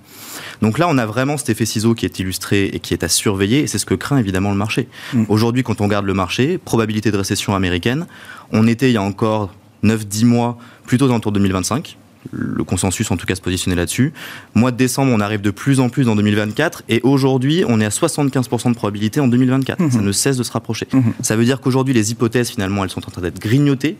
Donc 0.61 0.77
là, 0.77 0.87
on 0.89 0.97
a 0.97 1.05
vraiment 1.05 1.37
cet 1.37 1.49
effet 1.49 1.65
ciseau 1.65 1.95
qui 1.95 2.05
est 2.05 2.19
illustré 2.19 2.65
et 2.65 2.79
qui 2.79 2.93
est 2.93 3.03
à 3.03 3.07
surveiller, 3.07 3.59
et 3.61 3.67
c'est 3.67 3.79
ce 3.79 3.85
que 3.85 3.95
craint 3.95 4.17
évidemment 4.17 4.51
le 4.51 4.57
marché. 4.57 4.87
Mm. 5.13 5.25
Aujourd'hui, 5.29 5.63
quand 5.63 5.81
on 5.81 5.85
regarde 5.85 6.05
le 6.05 6.13
marché, 6.13 6.57
probabilité 6.57 7.11
de 7.11 7.17
récession 7.17 7.55
américaine, 7.55 8.05
on 8.51 8.67
était 8.67 8.89
il 8.89 8.93
y 8.93 8.97
a 8.97 9.01
encore 9.01 9.53
9-10 9.83 10.25
mois 10.25 10.57
plutôt 10.85 11.07
dans 11.07 11.15
le 11.15 11.21
tour 11.21 11.31
2025 11.31 11.97
le 12.31 12.63
consensus 12.63 13.11
en 13.11 13.17
tout 13.17 13.25
cas 13.25 13.35
se 13.35 13.41
positionner 13.41 13.75
là-dessus. 13.75 14.13
Mois 14.55 14.71
de 14.71 14.77
décembre, 14.77 15.11
on 15.13 15.19
arrive 15.19 15.41
de 15.41 15.51
plus 15.51 15.79
en 15.79 15.89
plus 15.89 16.07
en 16.07 16.15
2024 16.15 16.83
et 16.89 17.01
aujourd'hui, 17.03 17.63
on 17.67 17.79
est 17.79 17.85
à 17.85 17.89
75% 17.89 18.69
de 18.69 18.75
probabilité 18.75 19.19
en 19.19 19.27
2024. 19.27 19.79
Mhm. 19.79 19.91
Ça 19.91 20.01
ne 20.01 20.11
cesse 20.11 20.37
de 20.37 20.43
se 20.43 20.51
rapprocher. 20.51 20.87
Mhm. 20.93 21.13
Ça 21.21 21.35
veut 21.35 21.45
dire 21.45 21.61
qu'aujourd'hui, 21.61 21.93
les 21.93 22.11
hypothèses, 22.11 22.49
finalement, 22.49 22.83
elles 22.83 22.89
sont 22.89 23.05
en 23.07 23.11
train 23.11 23.21
d'être 23.21 23.39
grignotées 23.39 23.97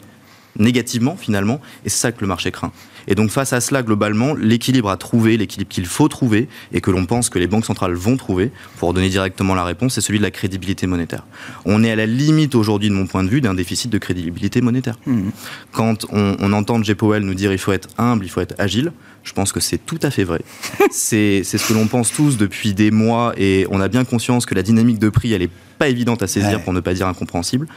négativement 0.57 1.15
finalement, 1.15 1.59
et 1.85 1.89
c'est 1.89 1.99
ça 1.99 2.11
que 2.11 2.21
le 2.21 2.27
marché 2.27 2.51
craint. 2.51 2.71
Et 3.07 3.15
donc 3.15 3.31
face 3.31 3.53
à 3.53 3.61
cela, 3.61 3.83
globalement, 3.83 4.33
l'équilibre 4.33 4.89
à 4.89 4.97
trouver, 4.97 5.37
l'équilibre 5.37 5.69
qu'il 5.69 5.85
faut 5.85 6.07
trouver, 6.07 6.47
et 6.71 6.81
que 6.81 6.91
l'on 6.91 7.05
pense 7.05 7.29
que 7.29 7.39
les 7.39 7.47
banques 7.47 7.65
centrales 7.65 7.93
vont 7.93 8.17
trouver, 8.17 8.51
pour 8.77 8.93
donner 8.93 9.09
directement 9.09 9.55
la 9.55 9.63
réponse, 9.63 9.95
c'est 9.95 10.01
celui 10.01 10.19
de 10.19 10.23
la 10.23 10.31
crédibilité 10.31 10.87
monétaire. 10.87 11.25
On 11.65 11.83
est 11.83 11.91
à 11.91 11.95
la 11.95 12.05
limite 12.05 12.55
aujourd'hui, 12.55 12.89
de 12.89 12.93
mon 12.93 13.07
point 13.07 13.23
de 13.23 13.29
vue, 13.29 13.41
d'un 13.41 13.53
déficit 13.53 13.91
de 13.91 13.97
crédibilité 13.97 14.61
monétaire. 14.61 14.97
Mmh. 15.05 15.29
Quand 15.71 16.05
on, 16.11 16.37
on 16.39 16.53
entend 16.53 16.81
J. 16.81 16.95
Powell 16.95 17.23
nous 17.23 17.33
dire 17.33 17.51
il 17.51 17.57
faut 17.57 17.73
être 17.73 17.89
humble, 17.97 18.25
il 18.25 18.29
faut 18.29 18.41
être 18.41 18.55
agile, 18.57 18.91
je 19.23 19.33
pense 19.33 19.51
que 19.51 19.59
c'est 19.59 19.77
tout 19.77 19.99
à 20.01 20.11
fait 20.11 20.23
vrai. 20.23 20.41
c'est 20.91 21.43
ce 21.43 21.67
que 21.67 21.73
l'on 21.73 21.87
pense 21.87 22.11
tous 22.11 22.37
depuis 22.37 22.73
des 22.73 22.91
mois, 22.91 23.33
et 23.37 23.65
on 23.69 23.81
a 23.81 23.87
bien 23.87 24.05
conscience 24.05 24.45
que 24.45 24.55
la 24.55 24.63
dynamique 24.63 24.99
de 24.99 25.09
prix, 25.09 25.33
elle 25.33 25.41
n'est 25.41 25.49
pas 25.77 25.89
évidente 25.89 26.21
à 26.21 26.27
saisir, 26.27 26.61
pour 26.61 26.73
ne 26.73 26.79
pas 26.79 26.93
dire 26.93 27.07
incompréhensible. 27.07 27.67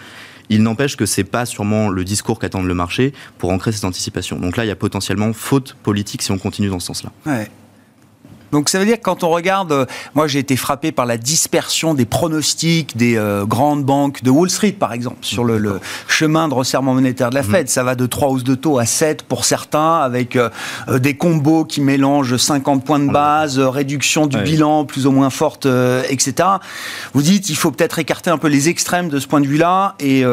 Il 0.48 0.62
n'empêche 0.62 0.96
que 0.96 1.06
c'est 1.06 1.24
pas 1.24 1.46
sûrement 1.46 1.88
le 1.88 2.04
discours 2.04 2.38
qu'attend 2.38 2.62
le 2.62 2.74
marché 2.74 3.12
pour 3.38 3.50
ancrer 3.50 3.72
cette 3.72 3.84
anticipation. 3.84 4.38
Donc 4.38 4.56
là, 4.56 4.64
il 4.64 4.68
y 4.68 4.72
a 4.72 4.76
potentiellement 4.76 5.32
faute 5.32 5.76
politique 5.82 6.22
si 6.22 6.30
on 6.30 6.38
continue 6.38 6.68
dans 6.68 6.80
ce 6.80 6.86
sens-là. 6.86 7.12
Donc 8.56 8.70
ça 8.70 8.78
veut 8.78 8.86
dire 8.86 8.96
que 8.96 9.02
quand 9.02 9.22
on 9.22 9.28
regarde, 9.28 9.70
euh, 9.70 9.84
moi 10.14 10.28
j'ai 10.28 10.38
été 10.38 10.56
frappé 10.56 10.90
par 10.90 11.04
la 11.04 11.18
dispersion 11.18 11.92
des 11.92 12.06
pronostics 12.06 12.96
des 12.96 13.18
euh, 13.18 13.44
grandes 13.44 13.84
banques 13.84 14.22
de 14.22 14.30
Wall 14.30 14.48
Street 14.48 14.72
par 14.72 14.94
exemple 14.94 15.18
sur 15.20 15.44
le, 15.44 15.78
chemin 16.08 16.48
de 16.48 16.54
resserrement 16.54 16.94
monétaire 16.94 17.28
de 17.28 17.34
la 17.34 17.42
mhm. 17.42 17.50
Fed. 17.50 17.68
Ça 17.68 17.84
va 17.84 17.94
de 17.94 18.06
3 18.06 18.30
hausses 18.30 18.44
de 18.44 18.54
taux 18.54 18.78
à 18.78 18.86
7 18.86 19.24
pour 19.24 19.44
certains 19.44 19.96
avec 19.96 20.36
euh, 20.36 20.48
des 20.88 21.18
combos 21.18 21.66
qui 21.66 21.82
mélangent 21.82 22.38
50 22.38 22.82
points 22.82 22.98
de 22.98 23.12
base, 23.12 23.58
réduction 23.58 24.26
du 24.26 24.38
bilan 24.38 24.86
plus 24.86 25.06
ou 25.06 25.10
moins 25.10 25.28
forte, 25.28 25.66
etc. 26.08 26.48
Vous 27.12 27.20
dites 27.20 27.50
il 27.50 27.56
faut 27.56 27.72
peut-être 27.72 27.98
écarter 27.98 28.30
un 28.30 28.38
peu 28.38 28.48
les 28.48 28.70
extrêmes 28.70 29.10
de 29.10 29.18
ce 29.18 29.26
point 29.26 29.42
de 29.42 29.46
vue-là 29.46 29.96
et 30.00 30.24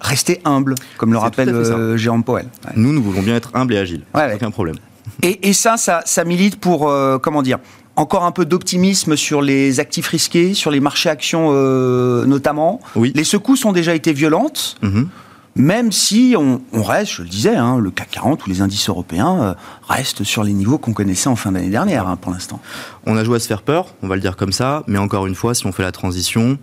rester 0.00 0.40
humble, 0.46 0.76
comme 0.96 1.12
le 1.12 1.18
rappelle 1.18 1.96
Jérôme 1.96 2.24
Powell. 2.24 2.46
Nous, 2.74 2.94
nous 2.94 3.02
voulons 3.02 3.20
bien 3.20 3.36
être 3.36 3.50
humbles 3.52 3.74
et 3.74 3.78
agiles. 3.78 4.04
Aucun 4.14 4.50
problème. 4.50 4.76
Et, 5.22 5.52
ça, 5.52 5.76
ça, 5.76 6.24
milite 6.24 6.56
pour, 6.56 6.88
euh, 6.88 7.18
comment 7.18 7.42
dire, 7.42 7.58
encore 7.96 8.24
un 8.24 8.32
peu 8.32 8.44
d'optimisme 8.44 9.16
sur 9.16 9.42
les 9.42 9.80
actifs 9.80 10.08
risqués, 10.08 10.54
sur 10.54 10.70
les 10.70 10.80
marchés 10.80 11.08
actions 11.08 11.50
euh, 11.52 12.24
notamment. 12.26 12.80
Oui. 12.96 13.12
Les 13.14 13.24
secousses 13.24 13.64
ont 13.64 13.72
déjà 13.72 13.94
été 13.94 14.12
violentes. 14.12 14.76
Mhm. 14.82 15.08
Même 15.56 15.92
si 15.92 16.34
on, 16.36 16.60
reste, 16.82 17.12
je 17.12 17.22
le 17.22 17.28
disais, 17.28 17.54
hein, 17.54 17.78
le 17.78 17.92
CAC 17.92 18.10
40 18.10 18.44
ou 18.44 18.50
les 18.50 18.60
indices 18.60 18.88
européens 18.88 19.40
euh, 19.40 19.54
restent 19.88 20.24
sur 20.24 20.42
les 20.42 20.52
niveaux 20.52 20.78
qu'on 20.78 20.92
connaissait 20.92 21.28
en 21.28 21.36
fin 21.36 21.52
d'année 21.52 21.70
dernière 21.70 22.08
hein, 22.08 22.16
pour 22.16 22.32
l'instant. 22.32 22.60
On 23.06 23.16
a 23.16 23.22
joué 23.22 23.36
à 23.36 23.38
se 23.38 23.46
faire 23.46 23.62
peur, 23.62 23.94
on 24.02 24.08
va 24.08 24.16
le 24.16 24.20
dire 24.20 24.36
comme 24.36 24.50
ça, 24.50 24.82
mais 24.88 24.98
encore 24.98 25.28
une 25.28 25.36
fois, 25.36 25.54
si 25.54 25.64
on 25.66 25.70
fait 25.70 25.84
la 25.84 25.92
transition, 25.92 26.58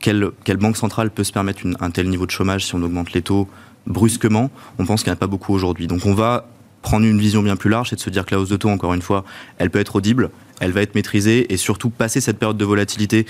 quelle, 0.00 0.32
banque 0.58 0.76
centrale 0.76 1.10
peut 1.10 1.24
se 1.24 1.32
permettre 1.32 1.62
un 1.80 1.90
tel 1.90 2.10
niveau 2.10 2.26
de 2.26 2.30
chômage 2.30 2.66
si 2.66 2.74
on 2.74 2.82
augmente 2.82 3.14
les 3.14 3.22
taux 3.22 3.48
brusquement? 3.86 4.50
On 4.78 4.84
pense 4.84 5.02
qu'il 5.02 5.10
n'y 5.10 5.14
en 5.14 5.16
a 5.16 5.20
pas 5.20 5.26
beaucoup 5.26 5.54
aujourd'hui. 5.54 5.86
Donc 5.86 6.04
on 6.04 6.12
va 6.12 6.46
prendre 6.86 7.04
une 7.04 7.18
vision 7.18 7.42
bien 7.42 7.56
plus 7.56 7.68
large, 7.68 7.90
c'est 7.90 7.96
de 7.96 8.00
se 8.00 8.10
dire 8.10 8.24
que 8.24 8.32
la 8.32 8.40
hausse 8.40 8.48
de 8.48 8.56
taux, 8.56 8.68
encore 8.68 8.94
une 8.94 9.02
fois, 9.02 9.24
elle 9.58 9.70
peut 9.70 9.80
être 9.80 9.96
audible, 9.96 10.30
elle 10.60 10.70
va 10.70 10.82
être 10.82 10.94
maîtrisée 10.94 11.52
et 11.52 11.56
surtout 11.56 11.90
passer 11.90 12.20
cette 12.20 12.38
période 12.38 12.56
de 12.56 12.64
volatilité 12.64 13.26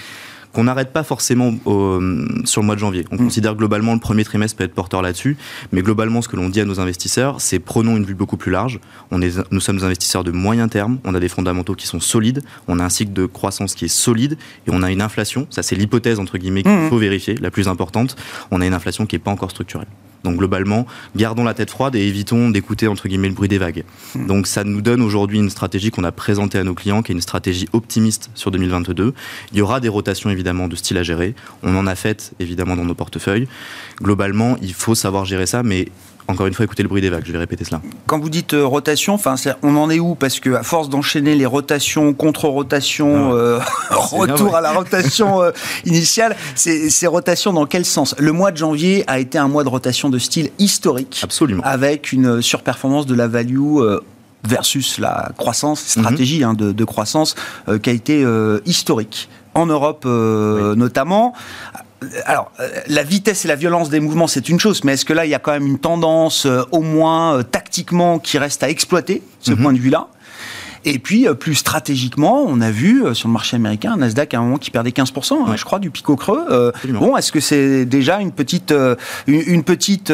qu'on 0.53 0.65
n'arrête 0.65 0.93
pas 0.93 1.03
forcément 1.03 1.55
sur 2.45 2.61
le 2.61 2.67
mois 2.67 2.75
de 2.75 2.81
janvier. 2.81 3.07
On 3.11 3.15
mm. 3.15 3.19
considère 3.19 3.55
globalement 3.55 3.95
le 3.95 3.99
premier 3.99 4.25
trimestre 4.25 4.59
peut 4.59 4.65
être 4.65 4.75
porteur 4.75 5.01
là-dessus, 5.01 5.39
mais 5.73 5.81
globalement 5.81 6.21
ce 6.21 6.29
que 6.29 6.37
l'on 6.37 6.51
dit 6.51 6.61
à 6.61 6.67
nos 6.67 6.81
investisseurs, 6.81 7.41
c'est 7.41 7.59
prenons 7.59 7.97
une 7.97 8.05
vue 8.05 8.15
beaucoup 8.15 8.37
plus 8.37 8.53
large. 8.53 8.79
On 9.11 9.23
est, 9.23 9.41
nous 9.51 9.61
sommes 9.61 9.83
investisseurs 9.83 10.23
de 10.23 10.33
moyen 10.33 10.69
terme, 10.69 10.99
on 11.05 11.15
a 11.15 11.21
des 11.21 11.31
fondamentaux 11.31 11.75
qui 11.75 11.87
sont 11.87 12.01
solides, 12.01 12.43
on 12.69 12.79
a 12.79 12.85
un 12.85 12.91
cycle 12.91 13.15
de 13.15 13.25
croissance 13.25 13.75
qui 13.75 13.87
est 13.87 13.89
solide 13.89 14.37
et 14.67 14.71
on 14.71 14.83
a 14.83 14.91
une 14.91 15.01
inflation, 15.01 15.47
ça 15.49 15.63
c'est 15.63 15.77
l'hypothèse 15.77 16.21
entre 16.21 16.37
guillemets 16.37 16.63
qu'il 16.63 16.73
mm. 16.73 16.91
faut 16.91 16.99
vérifier, 16.99 17.37
la 17.37 17.51
plus 17.51 17.69
importante, 17.69 18.17
on 18.51 18.61
a 18.61 18.67
une 18.67 18.75
inflation 18.75 19.07
qui 19.07 19.15
n'est 19.15 19.21
pas 19.21 19.31
encore 19.31 19.51
structurelle. 19.51 19.89
Donc 20.25 20.37
globalement, 20.39 20.87
gardons 21.15 21.45
la 21.45 21.55
tête 21.55 21.71
froide 21.71 21.95
et 21.95 22.01
évitons 22.01 22.51
d'écouter 22.51 22.89
entre 22.89 23.09
guillemets 23.09 23.29
le 23.29 23.35
bruit 23.35 23.49
des 23.49 23.59
vagues. 23.59 23.85
Hmm. 24.15 24.27
Donc 24.27 24.47
ça 24.47 24.65
nous 24.65 24.81
donne 24.81 25.03
aujourd'hui 25.03 25.39
une 25.39 25.51
stratégie 25.51 25.91
qu'on 25.91 26.05
a 26.05 26.13
présentée 26.13 26.59
à 26.59 26.65
nos 26.65 26.75
clients, 26.75 27.03
qui 27.03 27.13
est 27.13 27.15
une 27.15 27.21
stratégie 27.21 27.69
optimiste 27.73 28.31
sur 28.35 28.51
2022. 28.51 29.15
Il 29.53 29.59
y 29.59 29.61
aura 29.61 29.81
des 29.81 29.89
rotations 29.89 30.31
évidemment 30.31 30.69
de 30.69 30.77
style 30.77 30.99
à 30.99 31.03
gérer. 31.03 31.35
On 31.63 31.77
en 31.77 31.87
a 31.87 31.95
fait 31.95 32.33
évidemment 32.41 32.77
dans 32.77 32.85
nos 32.85 32.95
portefeuilles. 32.95 33.49
Globalement, 34.03 34.57
il 34.63 34.75
faut 34.75 34.95
savoir 34.95 35.25
gérer 35.25 35.47
ça, 35.47 35.63
mais 35.63 35.89
encore 36.29 36.47
une 36.47 36.55
fois, 36.55 36.65
écoutez 36.65 36.83
le 36.83 36.89
bruit 36.89 37.03
des 37.03 37.09
vagues, 37.09 37.23
je 37.25 37.33
vais 37.33 37.39
répéter 37.39 37.65
cela. 37.65 37.81
Quand 38.07 38.19
vous 38.19 38.29
dites 38.29 38.55
euh, 38.55 38.67
rotation, 38.67 39.15
enfin, 39.15 39.37
on 39.63 39.77
en 39.77 39.91
est 39.91 40.01
où? 40.01 40.17
Parce 40.17 40.41
que 40.41 40.51
à 40.55 40.63
force 40.63 40.89
d'enchaîner 40.89 41.37
les 41.37 41.47
rotations, 41.47 42.13
contre-rotations, 42.15 43.31
ah 43.31 43.35
euh, 43.35 43.61
retour 43.91 44.57
à 44.57 44.61
la 44.61 44.73
rotation 44.73 45.43
euh, 45.43 45.53
initiale, 45.85 46.37
ces 46.57 47.07
rotations 47.07 47.53
dans 47.53 47.67
quel 47.67 47.85
sens? 47.85 48.15
Le 48.19 48.33
mois 48.33 48.51
de 48.51 48.57
janvier 48.57 49.05
a 49.07 49.21
été 49.21 49.39
un 49.39 49.49
mois 49.49 49.63
de 49.63 49.69
rotation 49.69 50.09
de 50.09 50.19
style 50.19 50.51
historique. 50.59 51.21
Absolument. 51.23 51.63
Avec 51.65 52.13
une 52.13 52.43
surperformance 52.43 53.07
de 53.07 53.15
la 53.15 53.29
value 53.29 53.83
versus 54.45 54.99
la 54.99 55.31
croissance, 55.37 55.81
stratégie 55.81 56.41
mhm. 56.41 56.51
hein, 56.51 56.55
de, 56.55 56.85
croissance 56.85 57.35
qui 57.83 57.91
a 57.91 57.93
été 57.93 58.25
historique 58.65 59.29
en 59.55 59.67
Europe 59.67 60.05
notamment 60.05 61.35
alors, 62.25 62.53
euh, 62.61 62.69
la 62.89 63.03
vitesse 63.03 63.45
et 63.45 63.49
la 63.49 63.57
violence 63.57 63.89
des 63.89 64.01
mouvements, 64.01 64.27
c'est 64.27 64.49
une 64.49 64.61
chose, 64.61 64.85
mais 64.85 64.95
est-ce 64.95 65.05
que 65.05 65.13
là, 65.13 65.25
il 65.25 65.31
y 65.31 65.35
a 65.35 65.39
quand 65.39 65.53
même 65.53 65.67
une 65.67 65.79
tendance, 65.79 66.47
euh, 66.47 66.63
au 66.71 66.81
moins 66.81 67.39
euh, 67.39 67.43
tactiquement, 67.43 68.19
qui 68.19 68.39
reste 68.39 68.63
à 68.63 68.69
exploiter, 68.69 69.23
ce 69.41 69.53
mhm. 69.53 69.63
point 69.63 69.73
de 69.73 69.79
vue-là? 69.79 70.09
Et 70.89 71.01
puis, 71.01 71.27
euh, 71.27 71.35
plus 71.35 71.57
stratégiquement, 71.57 72.45
on 72.47 72.61
a 72.61 72.71
vu 72.71 73.05
euh, 73.05 73.13
sur 73.13 73.27
le 73.27 73.33
marché 73.33 73.57
américain 73.57 73.95
un 73.95 73.97
Nasdaq 73.97 74.35
à 74.35 74.39
un 74.39 74.43
moment 74.43 74.57
qui 74.57 74.71
perdait 74.71 74.91
15%, 74.91 75.33
hein, 75.35 75.57
je 75.57 75.65
crois, 75.65 75.81
du 75.81 75.91
pic 75.91 76.09
au 76.09 76.15
creux. 76.15 76.47
Euh, 76.49 76.71
bon, 76.91 77.17
est-ce 77.17 77.33
que 77.33 77.41
c'est 77.41 77.85
déjà 77.85 78.21
une 78.21 78.31
petite, 78.31 78.73
une, 79.27 79.65
petite 79.65 80.13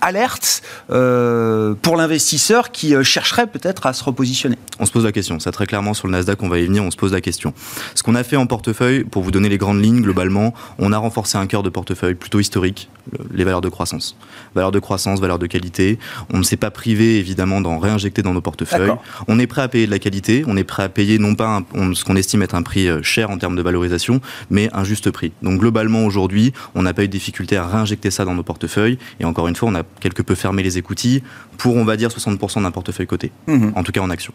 alerte 0.00 0.62
pour 0.86 1.96
l'investisseur 1.96 2.70
qui 2.70 2.94
chercherait 3.02 3.48
peut-être 3.48 3.86
à 3.86 3.92
se 3.92 4.04
repositionner? 4.04 4.56
On 4.78 4.86
se 4.86 4.92
pose 4.92 5.04
la 5.04 5.12
question. 5.12 5.40
Ça, 5.40 5.50
très 5.50 5.66
clairement, 5.66 5.94
sur 5.94 6.06
le 6.06 6.12
Nasdaq, 6.12 6.40
on 6.42 6.48
va 6.48 6.60
y 6.60 6.66
venir, 6.66 6.84
on 6.84 6.92
se 6.92 6.96
pose 6.96 7.12
la 7.12 7.20
question. 7.20 7.54
Ce 7.96 8.04
qu'on 8.04 8.14
a 8.14 8.22
fait 8.22 8.36
en 8.36 8.46
portefeuille, 8.46 9.02
pour 9.02 9.24
vous 9.24 9.32
donner 9.32 9.48
les 9.48 9.58
grandes 9.58 9.82
lignes, 9.82 10.02
globalement, 10.02 10.54
on 10.78 10.92
a 10.92 10.98
renforcé 10.98 11.38
un 11.38 11.46
cœur 11.46 11.64
de 11.64 11.70
portefeuille 11.70 12.14
plutôt 12.14 12.38
historique, 12.38 12.88
les 13.32 13.42
valeurs 13.42 13.60
de 13.60 13.68
croissance. 13.68 14.16
Valeurs 14.54 14.72
de 14.72 14.78
croissance, 14.78 15.20
valeurs 15.20 15.40
de 15.40 15.46
qualité. 15.46 15.98
On 16.32 16.38
ne 16.38 16.44
s'est 16.44 16.56
pas 16.56 16.70
privé, 16.70 17.18
évidemment, 17.18 17.60
d'en 17.60 17.78
réinjecter 17.78 18.22
dans 18.22 18.32
nos 18.32 18.40
portefeuilles. 18.40 18.92
On 19.28 19.38
est 19.38 19.46
prêt 19.46 19.62
à 19.62 19.68
payer 19.68 19.86
de 19.86 19.90
la 19.90 19.98
qualité, 19.98 20.44
on 20.46 20.56
est 20.56 20.64
prêt 20.64 20.82
à 20.82 20.88
payer 20.88 21.18
non 21.18 21.34
pas 21.34 21.62
ce 21.94 22.04
qu'on 22.04 22.16
estime 22.16 22.42
être 22.42 22.54
un 22.54 22.62
prix 22.62 22.88
euh, 22.88 23.02
cher 23.02 23.30
en 23.30 23.38
termes 23.38 23.56
de 23.56 23.62
valorisation, 23.62 24.20
mais 24.50 24.68
un 24.72 24.84
juste 24.84 25.10
prix. 25.10 25.32
Donc 25.42 25.60
globalement 25.60 26.04
aujourd'hui, 26.04 26.52
on 26.74 26.82
n'a 26.82 26.94
pas 26.94 27.04
eu 27.04 27.08
de 27.08 27.12
difficulté 27.12 27.56
à 27.56 27.66
réinjecter 27.66 28.10
ça 28.10 28.24
dans 28.24 28.34
nos 28.34 28.42
portefeuilles. 28.42 28.98
Et 29.20 29.24
encore 29.24 29.48
une 29.48 29.56
fois, 29.56 29.68
on 29.68 29.74
a 29.74 29.82
quelque 30.00 30.22
peu 30.22 30.34
fermé 30.34 30.62
les 30.62 30.78
écoutilles 30.78 31.22
pour, 31.58 31.76
on 31.76 31.84
va 31.84 31.96
dire, 31.96 32.08
60% 32.08 32.62
d'un 32.62 32.70
portefeuille 32.70 33.06
coté, 33.06 33.30
mmh. 33.46 33.68
en 33.74 33.82
tout 33.82 33.92
cas 33.92 34.00
en 34.00 34.10
action. 34.10 34.32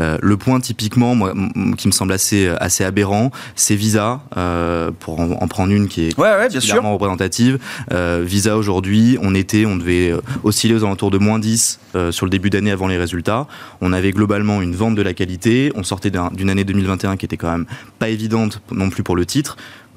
Euh, 0.00 0.18
le 0.20 0.36
point 0.36 0.60
typiquement, 0.60 1.14
moi, 1.14 1.32
qui 1.76 1.88
me 1.88 1.92
semble 1.92 2.12
assez, 2.12 2.48
assez 2.60 2.84
aberrant, 2.84 3.30
c'est 3.54 3.76
Visa, 3.76 4.22
euh, 4.36 4.90
pour 4.98 5.20
en, 5.20 5.48
prendre 5.48 5.72
une 5.72 5.88
qui 5.88 6.08
est 6.08 6.18
ouais, 6.18 6.48
bien 6.48 6.80
représentative. 6.80 7.58
Visa 8.22 8.56
aujourd'hui, 8.56 9.18
on 9.22 9.34
était, 9.34 9.66
on 9.66 9.76
devait 9.76 10.12
osciller 10.42 10.74
aux 10.74 10.84
alentours 10.84 11.10
de 11.10 11.18
moins 11.18 11.38
10 11.38 11.80
sur 12.10 12.26
le 12.26 12.30
début 12.30 12.50
d'année 12.50 12.70
avant 12.70 12.88
les 12.88 12.98
résultats. 12.98 13.46
On 13.80 13.92
avait 13.92 14.12
globalement 14.18 14.60
une 14.60 14.74
vente 14.74 14.96
de 14.96 15.02
la 15.02 15.14
qualité. 15.14 15.70
On 15.76 15.84
sortait 15.84 16.10
d'une 16.10 16.50
année 16.50 16.64
2021 16.64 17.16
qui 17.16 17.24
était 17.24 17.36
quand 17.36 17.52
même 17.52 17.66
pas 18.00 18.08
évidente 18.08 18.60
non 18.72 18.90
plus 18.90 19.04
pour 19.04 19.14
le 19.14 19.24
titre 19.24 19.56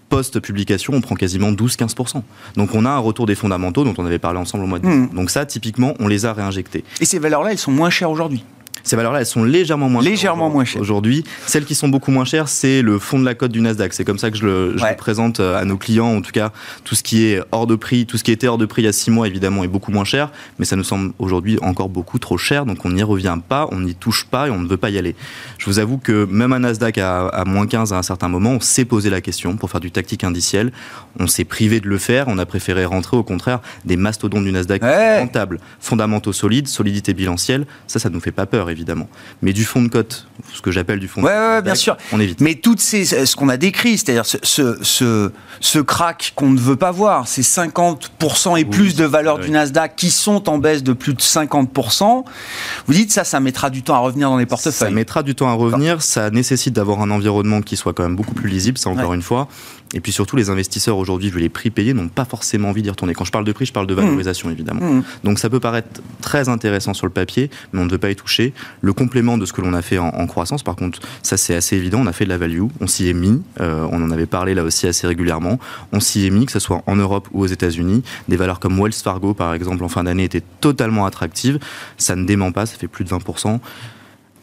post-publication, 0.10 0.94
on 0.94 1.00
prend 1.00 1.16
quasiment 1.16 1.54
12-15%. 1.54 2.22
Donc 2.58 2.75
on 2.75 2.84
a 2.84 2.90
un 2.90 2.98
retour 2.98 3.25
des 3.25 3.34
fondamentaux 3.34 3.86
dont 3.86 3.94
on 3.98 4.06
avait 4.06 4.20
parlé 4.20 4.40
ensemble 4.40 4.66
au 4.66 4.68
mois 4.68 4.80
de 4.80 4.86
mmh. 4.86 5.12
Donc 5.16 5.30
ça, 5.30 5.46
typiquement, 5.46 5.94
on 6.00 6.10
les 6.10 6.25
a 6.25 6.34
réinjectés. 6.34 6.84
Et 7.00 7.06
ces 7.06 7.18
valeurs-là, 7.18 7.54
elles 7.54 7.58
sont 7.58 7.72
moins 7.72 7.90
chères 7.90 8.12
aujourd'hui? 8.12 8.44
Ces 8.84 8.96
valeurs-là, 8.96 9.20
elles 9.20 9.25
sont 9.25 9.44
légèrement 9.44 9.90
moins 9.90 10.01
légèrement 10.01 10.46
chères 10.46 10.54
moins 10.54 10.66
chères 10.66 10.82
aujourd'hui. 10.82 11.24
Celles 11.46 11.66
qui 11.66 11.75
sont 11.75 11.88
beaucoup 11.88 12.12
moins 12.12 12.25
chères, 12.25 12.48
c'est 12.48 12.82
le 12.82 13.00
fond 13.00 13.20
de 13.20 13.25
la 13.25 13.36
cote 13.36 13.51
du 13.51 13.62
Nasdaq. 13.62 13.94
C'est 13.94 14.06
comme 14.06 14.18
ça 14.18 14.32
que 14.32 14.38
je 14.38 14.46
le, 14.46 14.75
présente 14.98 15.40
euh, 15.40 15.58
à 15.58 15.66
nos 15.66 15.78
clients. 15.78 16.16
En 16.16 16.22
tout 16.22 16.32
cas, 16.32 16.51
tout 16.84 16.96
ce 16.96 17.04
qui 17.04 17.25
est 17.25 17.42
hors 17.51 17.68
de 17.68 17.75
prix, 17.75 18.06
tout 18.06 18.18
ce 18.18 18.24
qui 18.24 18.32
était 18.32 18.48
hors 18.48 18.58
de 18.58 18.66
prix 18.66 18.82
il 18.82 18.86
y 18.86 18.88
a 18.88 18.94
six 18.94 19.12
mois, 19.12 19.28
évidemment, 19.28 19.63
est 19.63 19.68
beaucoup 19.68 19.92
moins 19.92 20.04
cher. 20.04 20.32
Mais 20.60 20.66
ça 20.66 20.75
nous 20.75 20.84
semble 20.84 21.13
aujourd'hui 21.20 21.58
encore 21.62 21.90
beaucoup 21.90 22.20
trop 22.20 22.38
cher. 22.38 22.66
Donc 22.66 22.86
on 22.86 22.92
n'y 22.92 23.04
revient 23.04 23.38
pas, 23.48 23.68
on 23.72 23.82
n'y 23.82 23.96
touche 23.96 24.25
pas 24.25 24.48
et 24.48 24.51
on 24.51 24.60
ne 24.60 24.68
veut 24.68 24.78
pas 24.78 24.90
y 24.90 24.98
aller. 24.98 25.16
Je 25.58 25.66
vous 25.66 25.80
avoue 25.80 25.98
que 25.98 26.25
même 26.25 26.54
un 26.54 26.60
Nasdaq 26.60 26.98
à, 26.98 27.44
moins 27.46 27.68
15 27.68 27.94
à 27.94 27.98
un 27.98 28.04
certain 28.04 28.30
moment, 28.30 28.51
on 28.51 28.60
s'est 28.60 28.86
posé 28.86 29.10
la 29.10 29.22
question 29.22 29.58
pour 29.58 29.70
faire 29.70 29.80
du 29.80 29.92
tactique 29.92 30.24
indiciel. 30.24 30.72
On 31.20 31.28
s'est 31.28 31.46
privé 31.46 31.80
de 31.80 31.88
le 31.88 31.98
faire. 31.98 32.25
On 32.28 32.38
a 32.38 32.46
préféré 32.46 32.86
rentrer 32.86 33.18
au 33.18 33.24
contraire 33.24 33.62
des 33.86 33.98
mastodontes 33.98 34.44
du 34.44 34.51
Nasdaq 34.51 34.82
rentables, 34.84 35.60
fondamentaux 35.80 36.34
solides, 36.34 36.68
solidité 36.68 37.13
bilancielle. 37.13 37.66
Ça, 37.88 38.00
ça 38.00 38.10
ne 38.10 38.16
nous 38.16 38.22
fait 38.22 38.32
pas 38.32 38.46
peur, 38.46 38.61
évidemment. 38.70 39.08
Mais 39.41 39.53
du 39.53 39.65
fond 39.65 39.82
de 39.82 39.88
cote, 39.88 40.27
ce 40.53 40.62
que 40.62 40.72
j'appelle 40.72 41.00
du 41.00 41.08
fond 41.08 41.22
de 41.22 41.27
cote. 41.27 41.63
bien 41.63 41.75
sûr. 41.75 41.98
On 42.12 42.20
évite. 42.20 42.41
Mais 42.41 42.56
toutes 42.56 42.80
ces, 42.80 43.06
ce 43.06 43.36
qu'on 43.36 43.50
a 43.50 43.58
décrit, 43.58 43.98
c'est-à-dire 43.98 44.25
ce, 44.25 44.38
ce, 44.44 45.32
ce, 45.60 45.80
crack 45.80 46.34
qu'on 46.36 46.50
ne 46.50 46.60
veut 46.60 46.75
pas 46.75 46.91
voir, 46.91 47.27
ces 47.27 47.41
50% 47.41 48.60
et 48.60 48.65
plus 48.65 48.96
de 48.96 49.06
valeur 49.06 49.39
du 49.39 49.50
Nasdaq 49.50 49.96
qui 49.96 50.12
sont 50.12 50.50
en 50.50 50.58
baisse 50.58 50.84
de 50.84 50.94
plus 50.94 51.13
de 51.13 51.22
50%, 51.22 52.24
vous 52.88 52.94
dites 52.94 53.12
ça, 53.12 53.24
ça 53.24 53.39
mettra 53.39 53.70
du 53.70 53.84
temps 53.84 53.96
à 53.96 54.00
revenir 54.00 54.30
dans 54.30 54.38
les 54.38 54.46
portefeuilles. 54.46 54.74
Ça 54.74 54.91
mettra 54.91 55.24
du 55.24 55.36
temps 55.36 55.50
à 55.50 55.53
revenir, 55.53 56.01
ça 56.01 56.30
nécessite 56.30 56.74
d'avoir 56.74 57.01
un 57.01 57.12
environnement 57.12 57.62
qui 57.62 57.77
soit 57.77 57.94
quand 57.94 58.03
même 58.03 58.15
beaucoup 58.15 58.34
plus 58.34 58.50
lisible, 58.50 58.77
ça 58.77 58.89
encore 58.89 59.13
une 59.13 59.22
fois. 59.22 59.48
Et 59.94 60.00
puis 60.00 60.12
surtout, 60.12 60.36
les 60.36 60.50
investisseurs 60.50 60.98
aujourd'hui, 60.98 61.30
vu 61.30 61.39
les 61.39 61.50
prix 61.50 61.70
payés, 61.70 61.94
n'ont 61.94 62.08
pas 62.08 62.25
forcément 62.25 62.70
envie 62.70 62.82
d'y 62.82 62.89
retourner. 62.89 63.13
Quand 63.13 63.25
je 63.25 63.32
parle 63.32 63.44
de 63.44 63.51
prix, 63.51 63.65
je 63.65 63.74
parle 63.74 63.88
de 63.88 63.94
valorisation, 63.94 64.48
mmh. 64.48 64.51
évidemment. 64.53 64.82
Mmh. 64.82 65.03
Donc 65.24 65.39
ça 65.39 65.50
peut 65.50 65.60
paraître 65.60 66.01
très 66.22 66.50
intéressant 66.50 66.94
sur 66.94 67.06
le 67.06 67.12
papier, 67.12 67.50
mais 67.74 67.82
on 67.82 67.86
ne 67.86 67.91
veut 67.91 67.98
pas 67.98 68.10
y 68.10 68.15
toucher. 68.15 68.50
Le 68.81 68.93
complément 68.93 69.38
de 69.38 69.46
ce 69.46 69.53
que 69.53 69.62
l'on 69.62 69.74
a 69.74 69.81
fait 69.81 69.98
en, 69.98 70.27
croissance, 70.27 70.63
par 70.63 70.75
contre, 70.75 71.00
ça 71.24 71.38
c'est 71.38 71.55
assez 71.55 71.75
évident, 71.75 72.00
on 72.01 72.08
a 72.08 72.13
fait 72.13 72.25
de 72.25 72.29
la 72.29 72.38
value, 72.38 72.63
on 72.79 72.88
s'y 72.88 73.10
est 73.10 73.13
mis, 73.13 73.41
euh, 73.60 73.88
on 73.91 74.03
en 74.03 74.12
avait 74.12 74.25
parlé 74.25 74.53
là 74.53 74.63
aussi 74.63 74.88
assez 74.88 75.08
régulièrement, 75.08 75.60
on 75.91 76.00
s'y 76.00 76.25
est 76.25 76.29
mis, 76.29 76.46
que 76.46 76.51
ce 76.51 76.60
soit 76.60 76.84
en 76.88 76.96
Europe 76.96 77.27
ou 77.31 77.41
aux 77.41 77.48
États-Unis. 77.48 78.03
Des 78.27 78.36
valeurs 78.36 78.60
comme 78.60 78.79
Wells 78.79 78.93
Fargo, 78.93 79.34
par 79.34 79.53
exemple, 79.53 79.84
en 79.84 79.89
fin 79.89 80.03
d'année, 80.03 80.24
étaient 80.24 80.43
totalement 80.60 81.05
attractives. 81.05 81.60
Ça 81.98 82.15
ne 82.15 82.25
dément 82.25 82.51
pas, 82.51 82.65
ça 82.65 82.77
fait 82.77 82.88
plus 82.88 83.03
de 83.03 83.10
20% 83.10 83.60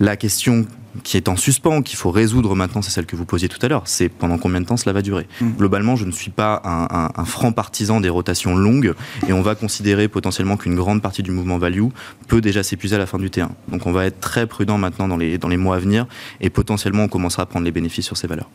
La 0.01 0.17
question 0.17 0.67
qui 1.05 1.17
est 1.17 1.29
en 1.29 1.37
suspens, 1.37 1.83
qu'il 1.83 1.97
faut 1.97 2.11
résoudre 2.11 2.55
maintenant, 2.55 2.83
c'est 2.83 2.91
celle 2.91 3.07
que 3.07 3.17
vous 3.17 3.25
posiez 3.25 3.49
tout 3.49 3.59
à 3.63 3.69
l'heure. 3.69 3.83
C'est 3.87 4.09
pendant 4.09 4.39
combien 4.39 4.61
de 4.61 4.67
temps 4.67 4.77
cela 4.77 4.93
va 4.93 5.03
durer? 5.03 5.27
Mm. 5.41 5.51
Globalement, 5.53 5.97
je 5.97 6.05
ne 6.05 6.13
suis 6.13 6.31
pas 6.31 6.63
un, 6.65 7.25
franc 7.25 7.53
partisan 7.53 8.01
des 8.01 8.09
rotations 8.09 8.57
longues 8.57 8.95
et 9.29 9.33
on 9.33 9.43
va 9.43 9.55
considérer 9.55 10.09
potentiellement 10.09 10.57
qu'une 10.57 10.75
grande 10.75 11.03
partie 11.03 11.23
du 11.23 11.31
mouvement 11.31 11.59
value 11.59 11.87
peut 12.27 12.41
déjà 12.41 12.63
s'épuiser 12.63 12.97
à 12.97 12.99
la 12.99 13.07
fin 13.07 13.19
du 13.19 13.29
T1. 13.29 13.49
Donc 13.69 13.87
on 13.87 13.93
va 13.93 14.07
être 14.07 14.21
très 14.21 14.47
prudent 14.47 14.79
maintenant 14.79 15.09
dans 15.09 15.17
les, 15.17 15.39
dans 15.39 15.49
les 15.49 15.57
mois 15.57 15.77
à 15.77 15.79
venir 15.79 16.07
et 16.41 16.51
potentiellement 16.51 17.05
on 17.05 17.09
commencera 17.09 17.43
à 17.43 17.47
prendre 17.47 17.65
les 17.65 17.73
bénéfices 17.73 18.07
sur 18.07 18.17
ces 18.17 18.27
valeurs. 18.27 18.49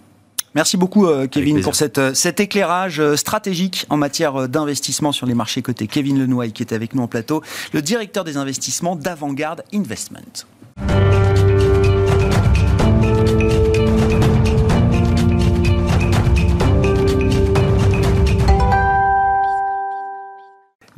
Merci 0.56 0.78
beaucoup, 0.78 1.08
euh, 1.08 1.28
Kevin, 1.28 1.62
pour 1.62 1.74
cette, 1.74 1.98
euh, 1.98 2.14
cet 2.14 2.40
éclairage 2.40 3.00
euh, 3.00 3.16
stratégique 3.16 3.88
en 3.90 3.98
matière 3.98 4.48
d'investissement 4.48 5.12
sur 5.12 5.26
les 5.26 5.34
marchés 5.34 5.64
cotés. 5.64 5.88
Kevin 5.88 6.20
Lenouaille, 6.20 6.52
qui 6.52 6.62
est 6.62 6.74
avec 6.74 6.94
nous 6.94 7.02
en 7.02 7.08
plateau, 7.08 7.42
le 7.74 7.82
directeur 7.82 8.24
des 8.24 8.38
investissements 8.38 8.96
d'Avantgarde 8.96 9.64
Investment. 9.74 10.46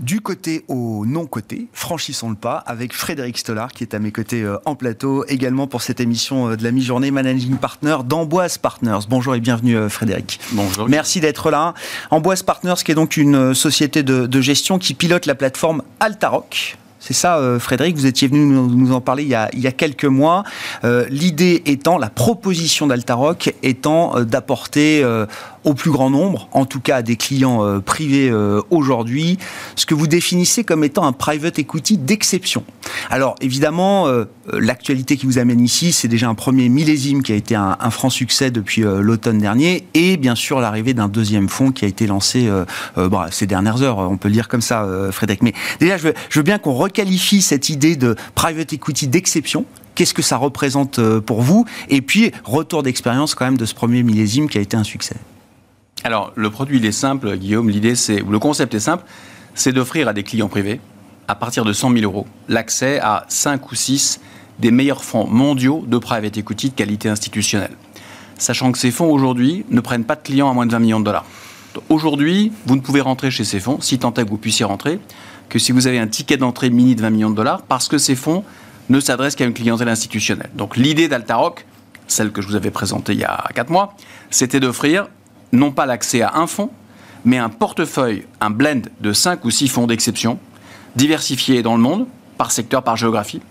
Du 0.05 0.21
côté 0.21 0.63
au 0.67 1.03
non-côté, 1.07 1.67
franchissons 1.73 2.29
le 2.29 2.35
pas 2.35 2.57
avec 2.57 2.93
Frédéric 2.93 3.39
Stollard 3.39 3.71
qui 3.71 3.83
est 3.83 3.95
à 3.95 3.99
mes 3.99 4.11
côtés 4.11 4.43
euh, 4.43 4.57
en 4.65 4.75
plateau 4.75 5.25
également 5.27 5.65
pour 5.65 5.81
cette 5.81 5.99
émission 5.99 6.49
euh, 6.51 6.55
de 6.55 6.63
la 6.63 6.69
mi-journée 6.69 7.09
Managing 7.09 7.57
Partner 7.57 7.97
d'Amboise 8.05 8.59
Partners. 8.59 8.99
Bonjour 9.09 9.33
et 9.33 9.39
bienvenue 9.39 9.75
euh, 9.75 9.89
Frédéric. 9.89 10.39
Bonjour. 10.51 10.87
Merci 10.87 11.21
d'être 11.21 11.49
là. 11.49 11.73
Amboise 12.11 12.43
Partners 12.43 12.75
qui 12.85 12.91
est 12.91 12.95
donc 12.95 13.17
une 13.17 13.55
société 13.55 14.03
de, 14.03 14.27
de 14.27 14.41
gestion 14.41 14.77
qui 14.77 14.93
pilote 14.93 15.25
la 15.25 15.33
plateforme 15.33 15.81
Altaroc 15.99 16.77
c'est 17.05 17.13
ça, 17.13 17.37
euh, 17.37 17.59
Frédéric, 17.59 17.95
vous 17.95 18.07
étiez 18.07 18.27
venu 18.27 18.47
nous 18.47 18.91
en 18.91 18.99
parler 18.99 19.21
il 19.21 19.29
y 19.29 19.35
a, 19.67 19.71
quelques 19.71 20.05
mois. 20.05 20.43
Euh, 20.83 21.05
l'idée 21.11 21.61
étant, 21.67 21.99
la 21.99 22.09
proposition 22.09 22.87
d'Altaroc 22.87 23.53
étant 23.61 24.17
euh, 24.17 24.23
d'apporter 24.23 25.05
au 25.65 25.73
plus 25.73 25.91
grand 25.91 26.09
nombre, 26.09 26.47
en 26.51 26.65
tout 26.65 26.79
cas 26.79 27.01
des 27.01 27.15
clients 27.15 27.81
privés 27.81 28.31
aujourd'hui, 28.69 29.37
ce 29.75 29.85
que 29.85 29.93
vous 29.93 30.07
définissez 30.07 30.63
comme 30.63 30.83
étant 30.83 31.05
un 31.05 31.11
private 31.11 31.59
equity 31.59 31.97
d'exception. 31.97 32.63
Alors 33.09 33.35
évidemment, 33.41 34.07
l'actualité 34.53 35.17
qui 35.17 35.25
vous 35.25 35.37
amène 35.37 35.59
ici, 35.59 35.91
c'est 35.91 36.07
déjà 36.07 36.29
un 36.29 36.35
premier 36.35 36.69
millésime 36.69 37.23
qui 37.23 37.31
a 37.31 37.35
été 37.35 37.55
un, 37.55 37.75
franc 37.89 38.09
succès 38.09 38.51
depuis 38.51 38.83
l'automne 38.83 39.39
dernier, 39.39 39.87
et 39.93 40.17
bien 40.17 40.35
sûr 40.35 40.59
l'arrivée 40.59 40.93
d'un 40.93 41.07
deuxième 41.07 41.49
fonds 41.49 41.71
qui 41.71 41.85
a 41.85 41.87
été 41.87 42.07
lancé 42.07 42.49
ces 43.31 43.47
dernières 43.47 43.81
heures, 43.81 43.97
on 43.97 44.17
peut 44.17 44.27
le 44.27 44.33
dire 44.33 44.47
comme 44.47 44.61
ça, 44.61 44.87
Frédéric. 45.11 45.41
Mais 45.41 45.53
déjà, 45.79 45.97
je 45.97 46.13
veux, 46.35 46.43
bien 46.43 46.59
qu'on 46.59 46.75
qualifie 46.87 47.41
cette 47.41 47.69
idée 47.69 47.95
de 47.95 48.15
private 48.35 48.73
equity 48.73 49.07
d'exception 49.07 49.65
Qu'est-ce 49.95 50.13
que 50.13 50.21
ça 50.21 50.35
représente 50.35 50.99
euh, 50.99 51.21
pour 51.21 51.41
vous? 51.41 51.65
Et 51.89 52.01
puis, 52.01 52.31
retour 52.43 52.83
d'expérience 52.83 53.33
quand 53.33 53.45
même 53.45 53.57
de 53.57 53.65
ce 53.65 53.73
premier 53.73 54.03
millésime 54.03 54.49
qui 54.49 54.57
a 54.57 54.61
été 54.61 54.75
un 54.75 54.83
succès. 54.83 55.15
Alors, 56.05 56.31
le 56.35 56.51
produit, 56.51 56.77
il 56.77 56.85
est 56.85 56.91
simple, 56.91 57.35
Guillaume. 57.35 57.67
L'idée, 57.67 57.95
c'est, 57.95 58.17
le 58.17 58.37
concept 58.37 58.75
est 58.75 58.79
simple, 58.79 59.03
c'est 59.55 59.71
d'offrir 59.71 60.07
à 60.07 60.13
des 60.13 60.21
clients 60.21 60.49
privés, 60.49 60.79
à 61.27 61.33
partir 61.33 61.65
de 61.65 61.73
100 61.73 61.93
000 61.93 62.03
euros, 62.03 62.27
l'accès 62.47 62.99
à 62.99 63.25
5 63.27 63.71
ou 63.71 63.73
6 63.73 64.19
des 64.59 64.69
meilleurs 64.69 65.03
fonds 65.03 65.25
mondiaux 65.25 65.83
de 65.87 65.97
private 65.97 66.37
equity 66.37 66.69
de 66.69 66.75
qualité 66.75 67.09
institutionnelle. 67.09 67.75
Sachant 68.37 68.71
que 68.71 68.77
ces 68.77 68.91
fonds, 68.91 69.11
aujourd'hui, 69.11 69.65
ne 69.71 69.79
prennent 69.79 70.03
pas 70.03 70.15
de 70.15 70.21
clients 70.21 70.47
à 70.47 70.53
moins 70.53 70.67
de 70.67 70.71
20 70.73 70.77
millions 70.77 70.99
de 70.99 71.05
dollars. 71.05 71.25
Aujourd'hui, 71.89 72.51
vous 72.67 72.75
ne 72.75 72.81
pouvez 72.81 73.01
rentrer 73.01 73.31
chez 73.31 73.43
ces 73.43 73.59
fonds, 73.59 73.81
si 73.81 73.97
tant 73.97 74.13
est 74.13 74.25
que 74.25 74.29
vous 74.29 74.37
puissiez 74.37 74.63
rentrer, 74.63 74.99
que 75.49 75.57
si 75.57 75.71
vous 75.71 75.87
avez 75.87 75.97
un 75.97 76.07
ticket 76.07 76.37
d'entrée 76.37 76.69
mini 76.69 76.93
de 76.93 77.01
20 77.01 77.09
millions 77.09 77.29
de 77.31 77.35
dollars, 77.35 77.63
parce 77.63 77.87
que 77.87 77.97
ces 77.97 78.15
fonds 78.15 78.43
ne 78.89 78.99
s'adressent 78.99 79.35
qu'à 79.35 79.45
une 79.45 79.55
clientèle 79.55 79.89
institutionnelle. 79.89 80.51
Donc 80.53 80.77
l'idée 80.77 81.07
d'Altaroc, 81.07 81.65
celle 82.05 82.31
que 82.31 82.43
je 82.43 82.47
vous 82.47 82.55
avais 82.55 82.69
présentée 82.69 83.13
il 83.13 83.21
y 83.21 83.25
a 83.25 83.49
4 83.55 83.71
mois, 83.71 83.95
c'était 84.29 84.59
d'offrir 84.59 85.07
non 85.51 85.71
pas 85.71 85.85
l'accès 85.85 86.21
à 86.21 86.35
un 86.35 86.47
fonds, 86.47 86.69
mais 87.23 87.37
un 87.37 87.49
portefeuille, 87.49 88.25
un 88.39 88.49
blend 88.49 88.81
de 89.01 89.13
5 89.13 89.43
ou 89.45 89.51
6 89.51 89.67
fonds 89.67 89.87
d'exception, 89.87 90.39
diversifiés 90.95 91.63
dans 91.63 91.75
le 91.75 91.81
monde, 91.81 92.07
par 92.37 92.51
secteur, 92.51 92.83
par 92.83 92.95
géographie, 92.95 93.41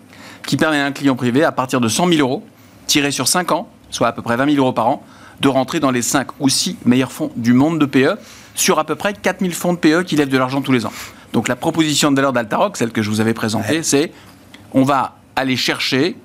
qui 0.47 0.57
permet 0.57 0.79
à 0.79 0.87
un 0.87 0.93
client 0.93 1.17
privé, 1.17 1.45
à 1.45 1.53
partir 1.53 1.81
de 1.81 1.89
100 1.89 2.09
000 2.09 2.21
euros, 2.21 2.45
tiré 2.87 3.11
sur 3.11 3.29
5 3.29 3.53
ans, 3.53 3.69
soit 3.91 4.09
à 4.09 4.13
peu 4.13 4.23
près 4.23 4.37
20 4.37 4.53
000 4.53 4.57
euros 4.59 4.73
par 4.73 4.89
an, 4.89 5.03
de 5.41 5.49
rentrer 5.49 5.81
dans 5.81 5.91
les 5.91 6.03
5 6.03 6.29
ou 6.41 6.49
6 6.49 6.79
meilleurs 6.85 7.13
fonds 7.13 7.33
du 7.37 7.53
monde 7.53 7.79
de 7.79 7.87
PE, 7.87 8.19
sur 8.55 8.79
à 8.79 8.85
peu 8.85 8.95
près 8.95 9.13
4 9.13 9.41
000 9.41 9.53
fonds 9.53 9.73
de 9.73 9.79
PE 9.79 10.03
qui 10.03 10.17
lèvent 10.17 10.29
de 10.29 10.39
l'argent 10.39 10.63
tous 10.63 10.73
les 10.73 10.87
ans. 10.87 10.93
Donc 11.33 11.49
la 11.49 11.57
proposition 11.57 12.11
de 12.11 12.17
valeur 12.17 12.33
d'Altaroc, 12.33 12.76
celle 12.76 12.93
que 12.93 13.02
je 13.02 13.11
vous 13.11 13.21
avais 13.21 13.35
présentée, 13.35 13.83
c'est 13.83 14.13
on 14.73 14.85
va 14.85 15.17
aller 15.35 15.57
chercher 15.57 16.17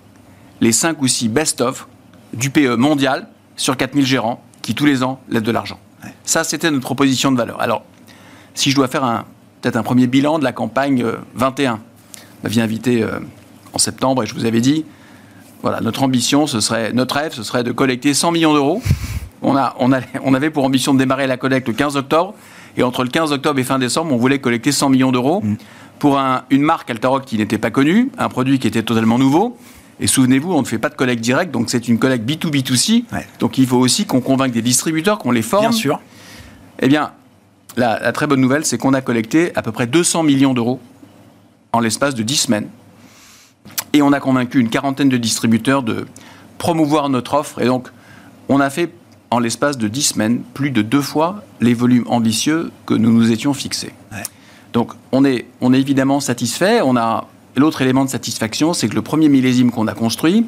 les 0.62 0.72
5 0.72 1.02
ou 1.02 1.08
6 1.08 1.30
best-of 1.30 1.88
du 2.34 2.52
PE 2.52 2.76
mondial 2.76 3.28
sur 3.56 3.76
4000 3.76 4.06
gérants 4.06 4.44
qui 4.62 4.76
tous 4.76 4.86
les 4.86 5.04
ans 5.04 5.20
lèvent 5.30 5.44
de 5.44 5.52
l'argent. 5.52 5.80
Ça, 6.24 6.44
c'était 6.44 6.72
notre 6.72 6.86
proposition 6.86 7.32
de 7.32 7.38
valeur. 7.38 7.62
Alors, 7.62 7.84
si 8.54 8.72
je 8.72 8.76
dois 8.76 8.88
faire 8.88 9.04
un, 9.04 9.26
peut-être 9.62 9.76
un 9.76 9.84
premier 9.84 10.08
bilan 10.08 10.40
de 10.40 10.44
la 10.44 10.52
campagne 10.52 11.04
21, 11.36 11.74
euh, 11.74 11.76
vous 11.76 11.82
m'aviez 12.44 12.62
invité 12.62 13.04
euh, 13.04 13.20
en 13.74 13.78
septembre 13.78 14.24
et 14.24 14.26
je 14.26 14.34
vous 14.34 14.46
avais 14.46 14.62
dit, 14.62 14.86
voilà, 15.62 15.82
notre 15.82 16.04
ambition, 16.04 16.48
ce 16.48 16.62
serait, 16.62 16.94
notre 16.94 17.16
rêve, 17.16 17.34
ce 17.34 17.44
serait 17.44 17.64
de 17.64 17.72
collecter 17.72 18.14
100 18.14 18.32
millions 18.32 18.54
d'euros. 18.54 18.82
On, 19.42 19.56
a, 19.56 19.76
on, 19.80 19.92
on 20.24 20.34
avait 20.34 20.50
pour 20.50 20.64
ambition 20.64 20.94
de 20.94 21.00
démarrer 21.00 21.28
la 21.28 21.38
collecte 21.38 21.68
le 21.68 21.74
15 21.74 21.98
octobre. 21.98 22.34
Et 22.78 22.84
entre 22.84 23.04
le 23.04 23.10
15 23.10 23.32
octobre 23.32 23.60
et 23.60 23.64
fin 23.64 23.80
décembre, 23.80 24.14
on 24.14 24.18
voulait 24.18 24.40
collecter 24.40 24.72
100 24.72 24.90
millions 24.90 25.12
d'euros 25.12 25.42
mm. 25.42 25.56
pour 25.98 26.20
une 26.50 26.62
marque 26.62 26.90
Altaroc 26.90 27.26
qui 27.26 27.38
n'était 27.38 27.58
pas 27.58 27.72
connue, 27.72 28.12
un 28.18 28.30
produit 28.30 28.60
qui 28.60 28.68
était 28.68 28.84
totalement 28.84 29.18
nouveau. 29.18 29.58
Et 30.00 30.08
souvenez-vous, 30.08 30.54
on 30.54 30.62
ne 30.62 30.66
fait 30.66 30.78
pas 30.78 30.90
de 30.90 30.96
collecte 30.96 31.22
directe, 31.22 31.52
donc 31.52 31.70
c'est 31.70 31.88
une 31.88 32.00
collecte 32.00 32.28
B2B2C. 32.28 33.04
Donc 33.40 33.58
il 33.58 33.68
faut 33.68 33.78
aussi 33.78 34.06
qu'on 34.06 34.22
convainque 34.22 34.54
des 34.54 34.62
distributeurs, 34.62 35.20
qu'on 35.20 35.32
les 35.32 35.42
forme. 35.42 35.70
Bien 35.70 35.72
sûr. 35.72 36.00
Eh 36.82 36.88
bien, 36.88 37.12
la, 37.76 38.00
la 38.00 38.12
très 38.12 38.26
bonne 38.28 38.40
nouvelle, 38.40 38.66
c'est 38.66 38.78
qu'on 38.78 38.94
a 38.94 39.02
collecté 39.02 39.52
à 39.56 39.62
peu 39.62 39.72
près 39.72 39.88
200 39.88 40.24
millions 40.24 40.54
d'euros 40.54 40.80
en 41.74 41.80
l'espace 41.80 42.16
de 42.16 42.24
10 42.24 42.36
semaines. 42.38 42.68
Et 43.94 44.02
on 44.02 44.14
a 44.14 44.20
convaincu 44.20 44.60
une 44.60 44.70
quarantaine 44.70 45.10
de 45.10 45.18
distributeurs 45.18 45.84
de 45.84 46.06
promouvoir 46.58 47.10
notre 47.10 47.34
offre. 47.34 47.62
Et 47.62 47.66
donc, 47.66 47.90
on 48.48 48.60
a 48.60 48.70
fait 48.70 48.92
en 49.32 49.40
l'espace 49.40 49.78
de 49.78 49.88
10 49.88 50.02
semaines, 50.02 50.42
plus 50.54 50.72
de 50.72 50.82
deux 50.82 51.02
fois 51.02 51.44
les 51.62 51.74
volumes 51.74 52.06
ambitieux 52.08 52.72
que 52.86 52.94
nous 52.94 53.12
nous 53.12 53.32
étions 53.32 53.54
fixés. 53.54 53.94
Donc 54.74 54.94
on 55.12 55.26
est, 55.26 55.46
on 55.62 55.74
est 55.74 55.80
évidemment 55.80 56.20
satisfait. 56.20 56.82
On 56.82 56.96
a 56.96 57.28
l'autre 57.56 57.82
élément 57.82 58.06
de 58.06 58.10
satisfaction, 58.10 58.74
c'est 58.74 58.88
que 58.88 58.96
le 58.96 59.02
premier 59.02 59.30
millésime 59.30 59.72
qu'on 59.72 59.88
a 59.88 59.94
construit, 59.94 60.46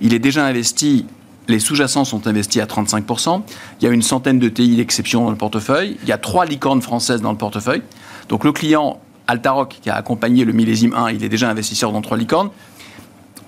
il 0.00 0.14
est 0.14 0.18
déjà 0.18 0.46
investi. 0.46 1.06
Les 1.48 1.58
sous-jacents 1.58 2.04
sont 2.04 2.26
investis 2.26 2.62
à 2.62 2.66
35%. 2.66 3.42
Il 3.80 3.84
y 3.84 3.88
a 3.88 3.90
une 3.90 4.02
centaine 4.02 4.38
de 4.38 4.48
TI 4.48 4.76
d'exception 4.76 5.24
dans 5.24 5.30
le 5.30 5.36
portefeuille. 5.36 5.96
Il 6.02 6.08
y 6.08 6.12
a 6.12 6.18
trois 6.18 6.46
licornes 6.46 6.82
françaises 6.82 7.22
dans 7.22 7.32
le 7.32 7.38
portefeuille. 7.38 7.82
Donc 8.28 8.44
le 8.44 8.52
client 8.52 9.00
Altaroc, 9.26 9.78
qui 9.82 9.90
a 9.90 9.96
accompagné 9.96 10.44
le 10.44 10.52
millésime 10.52 10.94
1, 10.94 11.10
il 11.10 11.24
est 11.24 11.28
déjà 11.28 11.48
investisseur 11.50 11.92
dans 11.92 12.02
trois 12.02 12.16
licornes. 12.16 12.50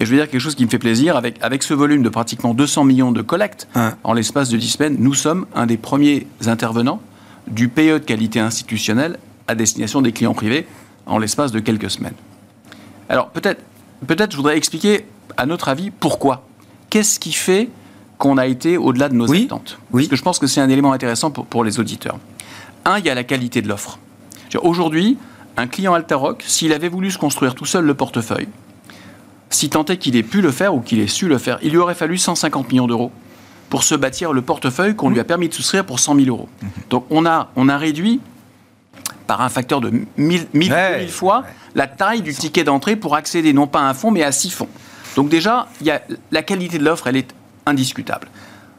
Et 0.00 0.04
je 0.04 0.10
veux 0.10 0.16
dire 0.16 0.28
quelque 0.28 0.40
chose 0.40 0.54
qui 0.54 0.64
me 0.64 0.70
fait 0.70 0.78
plaisir, 0.78 1.16
avec, 1.16 1.36
avec 1.42 1.62
ce 1.62 1.74
volume 1.74 2.02
de 2.02 2.08
pratiquement 2.08 2.54
200 2.54 2.84
millions 2.84 3.12
de 3.12 3.22
collectes 3.22 3.68
en 4.02 4.12
l'espace 4.14 4.48
de 4.48 4.56
10 4.56 4.68
semaines, 4.68 4.96
nous 4.98 5.14
sommes 5.14 5.46
un 5.54 5.66
des 5.66 5.76
premiers 5.76 6.26
intervenants 6.46 7.00
du 7.46 7.68
PE 7.68 7.98
de 8.00 8.04
qualité 8.04 8.40
institutionnelle 8.40 9.18
à 9.46 9.54
destination 9.54 10.02
des 10.02 10.12
clients 10.12 10.34
privés 10.34 10.66
en 11.06 11.18
l'espace 11.18 11.52
de 11.52 11.60
quelques 11.60 11.90
semaines. 11.90 12.14
Alors 13.12 13.28
peut-être, 13.28 13.62
peut-être 14.06 14.32
je 14.32 14.36
voudrais 14.36 14.56
expliquer, 14.56 15.06
à 15.36 15.46
notre 15.46 15.68
avis, 15.68 15.90
pourquoi. 15.90 16.44
Qu'est-ce 16.90 17.20
qui 17.20 17.32
fait 17.32 17.68
qu'on 18.18 18.38
a 18.38 18.46
été 18.46 18.78
au-delà 18.78 19.08
de 19.08 19.14
nos 19.14 19.32
attentes? 19.32 19.78
Oui. 19.92 20.02
Parce 20.02 20.10
que 20.10 20.16
je 20.16 20.22
pense 20.22 20.38
que 20.38 20.46
c'est 20.46 20.60
un 20.60 20.68
élément 20.68 20.92
intéressant 20.92 21.30
pour, 21.30 21.46
pour 21.46 21.62
les 21.62 21.78
auditeurs. 21.78 22.18
Un, 22.84 22.98
il 22.98 23.04
y 23.04 23.10
a 23.10 23.14
la 23.14 23.24
qualité 23.24 23.62
de 23.62 23.68
l'offre. 23.68 23.98
Aujourd'hui, 24.62 25.18
un 25.56 25.66
client 25.66 25.94
Altaroc, 25.94 26.42
s'il 26.46 26.72
avait 26.72 26.88
voulu 26.88 27.10
se 27.10 27.18
construire 27.18 27.54
tout 27.54 27.64
seul 27.64 27.84
le 27.84 27.94
portefeuille, 27.94 28.48
si 29.50 29.68
tant 29.68 29.84
est 29.84 29.98
qu'il 29.98 30.16
ait 30.16 30.22
pu 30.22 30.40
le 30.40 30.50
faire 30.50 30.74
ou 30.74 30.80
qu'il 30.80 30.98
ait 30.98 31.06
su 31.06 31.28
le 31.28 31.38
faire, 31.38 31.58
il 31.62 31.70
lui 31.70 31.78
aurait 31.78 31.94
fallu 31.94 32.16
150 32.16 32.70
millions 32.70 32.86
d'euros 32.86 33.12
pour 33.68 33.82
se 33.84 33.94
bâtir 33.94 34.32
le 34.32 34.42
portefeuille 34.42 34.94
qu'on 34.96 35.10
lui 35.10 35.20
a 35.20 35.24
permis 35.24 35.48
de 35.48 35.54
souscrire 35.54 35.84
pour 35.84 36.00
100 36.00 36.16
000 36.16 36.26
euros. 36.28 36.48
Mhm. 36.62 36.68
Donc 36.90 37.06
on 37.10 37.26
a, 37.26 37.50
on 37.56 37.68
a 37.68 37.76
réduit 37.76 38.20
par 39.32 39.40
un 39.40 39.48
facteur 39.48 39.80
de 39.80 39.90
1000, 40.18 41.08
fois 41.08 41.44
la 41.74 41.86
taille 41.86 42.20
du 42.20 42.34
ticket 42.34 42.64
d'entrée 42.64 42.96
pour 42.96 43.16
accéder 43.16 43.54
non 43.54 43.66
pas 43.66 43.80
à 43.80 43.84
un 43.84 43.94
fonds 43.94 44.10
mais 44.10 44.22
à 44.22 44.30
six 44.30 44.50
fonds. 44.50 44.68
Donc 45.16 45.30
déjà, 45.30 45.68
y 45.80 45.90
a, 45.90 46.02
la 46.32 46.42
qualité 46.42 46.76
de 46.76 46.84
l'offre, 46.84 47.06
elle 47.06 47.16
est 47.16 47.34
indiscutable. 47.64 48.28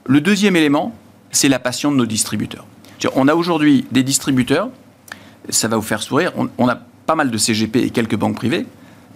Le 0.05 0.21
deuxième 0.21 0.55
élément, 0.55 0.93
c'est 1.31 1.49
la 1.49 1.57
passion 1.57 1.91
de 1.91 1.97
nos 1.97 2.05
distributeurs. 2.05 2.67
On 3.15 3.27
a 3.27 3.33
aujourd'hui 3.33 3.87
des 3.89 4.03
distributeurs, 4.03 4.69
ça 5.49 5.67
va 5.67 5.75
vous 5.75 5.81
faire 5.81 6.03
sourire, 6.03 6.31
on, 6.37 6.47
on 6.59 6.69
a 6.69 6.77
pas 7.07 7.15
mal 7.15 7.31
de 7.31 7.37
CGP 7.39 7.77
et 7.77 7.89
quelques 7.89 8.15
banques 8.15 8.35
privées 8.35 8.67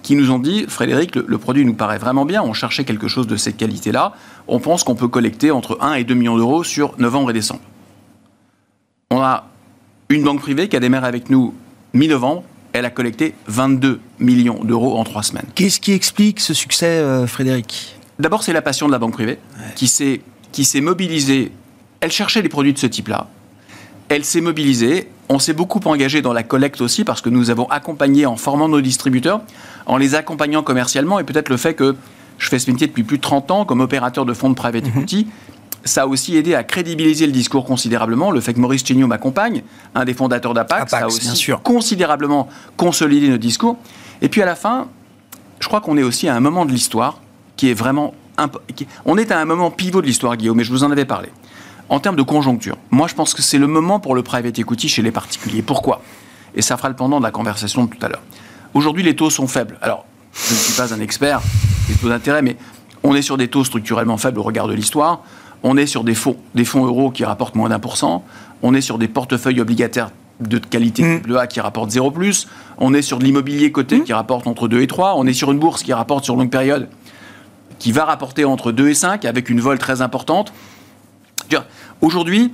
qui 0.02 0.16
nous 0.16 0.32
ont 0.32 0.40
dit, 0.40 0.66
Frédéric, 0.68 1.16
le, 1.16 1.38
produit 1.38 1.66
nous 1.66 1.76
paraît 1.76 2.00
vraiment 2.00 2.26
bien, 2.26 2.42
on 2.42 2.54
cherchait 2.54 2.84
quelque 2.84 3.08
chose 3.08 3.28
de 3.28 3.36
cette 3.36 3.58
qualité-là, 3.58 4.14
on 4.48 4.60
pense 4.60 4.84
qu'on 4.84 4.96
peut 4.96 5.08
collecter 5.08 5.52
entre 5.52 5.78
1 5.82 5.94
et 5.94 6.04
2 6.04 6.16
millions 6.16 6.38
d'euros 6.38 6.64
sur 6.64 6.98
novembre 6.98 7.30
et 7.30 7.34
décembre. 7.34 7.62
On 9.12 9.22
a 9.22 9.46
une 10.10 10.24
banque 10.24 10.40
privée 10.40 10.68
qui 10.68 10.76
a 10.76 10.80
démarré 10.80 11.08
avec 11.08 11.30
nous 11.30 11.54
mi-novembre, 11.94 12.44
elle 12.74 12.86
a 12.86 12.90
collecté 12.90 13.34
22 13.48 14.00
millions 14.20 14.64
d'euros 14.64 14.98
en 14.98 15.04
trois 15.04 15.24
semaines. 15.24 15.46
Qu'est-ce 15.56 15.80
qui 15.80 15.94
explique 15.94 16.40
ce 16.40 16.54
succès, 16.54 16.86
euh, 16.86 17.28
Frédéric? 17.28 17.98
D'abord, 18.20 18.44
c'est 18.44 18.54
la 18.54 18.62
passion 18.62 18.88
de 18.88 18.92
la 18.92 19.00
banque 19.00 19.14
privée 19.14 19.40
qui 19.76 19.88
s'est 19.88 20.22
qui 20.52 20.66
s'est 20.66 20.82
mobilisée. 20.82 21.52
Elle 22.00 22.12
cherchait 22.12 22.42
des 22.42 22.50
produits 22.50 22.74
de 22.74 22.80
ce 22.80 22.88
type-là. 22.88 23.28
Elle 24.10 24.24
s'est 24.24 24.42
mobilisée. 24.42 25.10
On 25.30 25.40
s'est 25.40 25.54
beaucoup 25.54 25.82
engagé 25.86 26.22
dans 26.22 26.34
la 26.34 26.44
collecte 26.44 26.80
aussi 26.82 27.04
parce 27.04 27.22
que 27.22 27.30
nous 27.30 27.50
avons 27.50 27.66
accompagné 27.70 28.26
en 28.26 28.38
formant 28.38 28.70
nos 28.70 28.80
distributeurs, 28.80 29.42
en 29.86 29.98
les 29.98 30.16
accompagnant 30.16 30.64
commercialement 30.64 31.20
et 31.20 31.26
peut-être 31.26 31.50
le 31.50 31.58
fait 31.58 31.74
que 31.74 31.96
je 32.38 32.48
fais 32.48 32.60
ce 32.60 32.72
métier 32.72 32.88
depuis 32.88 33.04
plus 33.04 33.18
de 33.18 33.22
30 33.22 33.52
ans 33.52 33.66
comme 33.66 33.82
opérateur 33.82 34.26
de 34.26 34.34
fonds 34.34 34.50
de 34.50 34.56
private 34.56 34.86
mhm. 34.86 35.02
equity. 35.02 35.28
Ça 35.88 36.04
a 36.04 36.06
aussi 36.06 36.36
aidé 36.36 36.54
à 36.54 36.64
crédibiliser 36.64 37.26
le 37.26 37.32
discours 37.32 37.66
considérablement. 37.66 38.30
Le 38.30 38.42
fait 38.42 38.54
que 38.54 38.60
Maurice 38.60 38.86
Chéniaud 38.86 39.08
m'accompagne, 39.08 39.64
un 39.96 40.06
des 40.06 40.14
fondateurs 40.14 40.54
d'Apax, 40.54 40.92
ça 40.92 40.98
a 40.98 41.08
aussi 41.08 41.52
considérablement 41.64 42.50
consolidé 42.76 43.30
notre 43.30 43.42
discours. 43.42 43.78
Et 44.22 44.30
puis 44.30 44.42
à 44.42 44.46
la 44.46 44.56
fin, 44.56 44.88
je 45.60 45.68
crois 45.68 45.82
qu'on 45.82 45.98
est 45.98 46.04
aussi 46.04 46.28
à 46.28 46.36
un 46.36 46.40
moment 46.40 46.66
de 46.66 46.72
l'histoire 46.72 47.22
qui 47.56 47.70
est 47.70 47.74
vraiment... 47.74 48.14
On 49.06 49.18
est 49.18 49.32
à 49.32 49.40
un 49.40 49.46
moment 49.46 49.72
pivot 49.72 50.02
de 50.02 50.06
l'histoire, 50.06 50.36
Guillaume, 50.38 50.58
mais 50.58 50.64
je 50.64 50.72
vous 50.72 50.84
en 50.84 50.92
avais 50.92 51.06
parlé. 51.06 51.30
En 51.90 52.00
termes 52.00 52.18
de 52.18 52.22
conjoncture, 52.22 52.78
moi 52.92 53.08
je 53.08 53.16
pense 53.16 53.34
que 53.34 53.42
c'est 53.42 53.58
le 53.58 53.66
moment 53.66 54.00
pour 54.00 54.14
le 54.14 54.22
private 54.22 54.60
equity 54.60 54.90
chez 54.90 55.02
les 55.02 55.12
particuliers. 55.12 55.62
Pourquoi? 55.62 56.02
Et 56.54 56.62
ça 56.62 56.76
fera 56.76 56.90
le 56.90 56.96
pendant 56.96 57.20
de 57.20 57.24
la 57.24 57.32
conversation 57.32 57.86
de 57.86 57.90
tout 57.90 58.06
à 58.06 58.10
l'heure. 58.10 58.22
Aujourd'hui, 58.74 59.04
les 59.04 59.16
taux 59.16 59.30
sont 59.30 59.48
faibles. 59.48 59.78
Alors, 59.82 60.06
je 60.34 60.54
ne 60.54 60.60
suis 60.60 60.74
pas 60.74 60.94
un 60.94 61.00
expert 61.00 61.42
des 61.88 61.96
taux 61.96 62.10
d'intérêt, 62.10 62.42
mais 62.42 62.58
on 63.04 63.16
est 63.16 63.22
sur 63.22 63.38
des 63.38 63.48
taux 63.48 63.64
structurellement 63.64 64.18
faibles 64.18 64.40
au 64.40 64.44
regard 64.44 64.68
de 64.68 64.74
l'histoire. 64.74 65.24
On 65.64 65.78
est 65.78 65.86
sur 65.86 66.04
des 66.04 66.16
fonds, 66.16 66.38
des 66.56 66.66
fonds 66.66 66.86
euros 66.86 67.12
qui 67.12 67.26
rapportent 67.26 67.56
moins 67.56 67.70
d'un 67.70 67.80
pour 67.80 67.98
cent. 67.98 68.24
On 68.62 68.74
est 68.74 68.82
sur 68.82 68.98
des 68.98 69.08
portefeuilles 69.08 69.62
obligataires 69.62 70.12
de 70.40 70.60
qualité 70.60 71.04
mmh. 71.04 71.36
A 71.36 71.48
qui 71.48 71.60
rapportent 71.60 71.90
0 71.90 72.12
plus. 72.12 72.48
On 72.78 72.94
est 72.94 73.02
sur 73.02 73.18
de 73.18 73.24
l'immobilier 73.24 73.72
coté 73.72 73.98
mmh. 73.98 74.04
qui 74.04 74.14
rapporte 74.14 74.46
entre 74.48 74.68
2 74.68 74.82
et 74.82 74.88
3. 74.88 75.16
On 75.18 75.26
est 75.26 75.34
sur 75.34 75.52
une 75.52 75.60
bourse 75.60 75.84
qui 75.84 75.94
rapporte 75.94 76.26
sur 76.26 76.36
longue 76.36 76.52
période 76.52 76.90
qui 77.80 77.92
va 77.92 78.06
rapporter 78.06 78.46
entre 78.46 78.72
2 78.72 78.90
et 78.90 78.94
5 78.94 79.26
avec 79.26 79.50
une 79.50 79.60
vol 79.60 79.78
très 79.78 80.02
importante. 80.02 80.52
Aujourd'hui, 82.02 82.54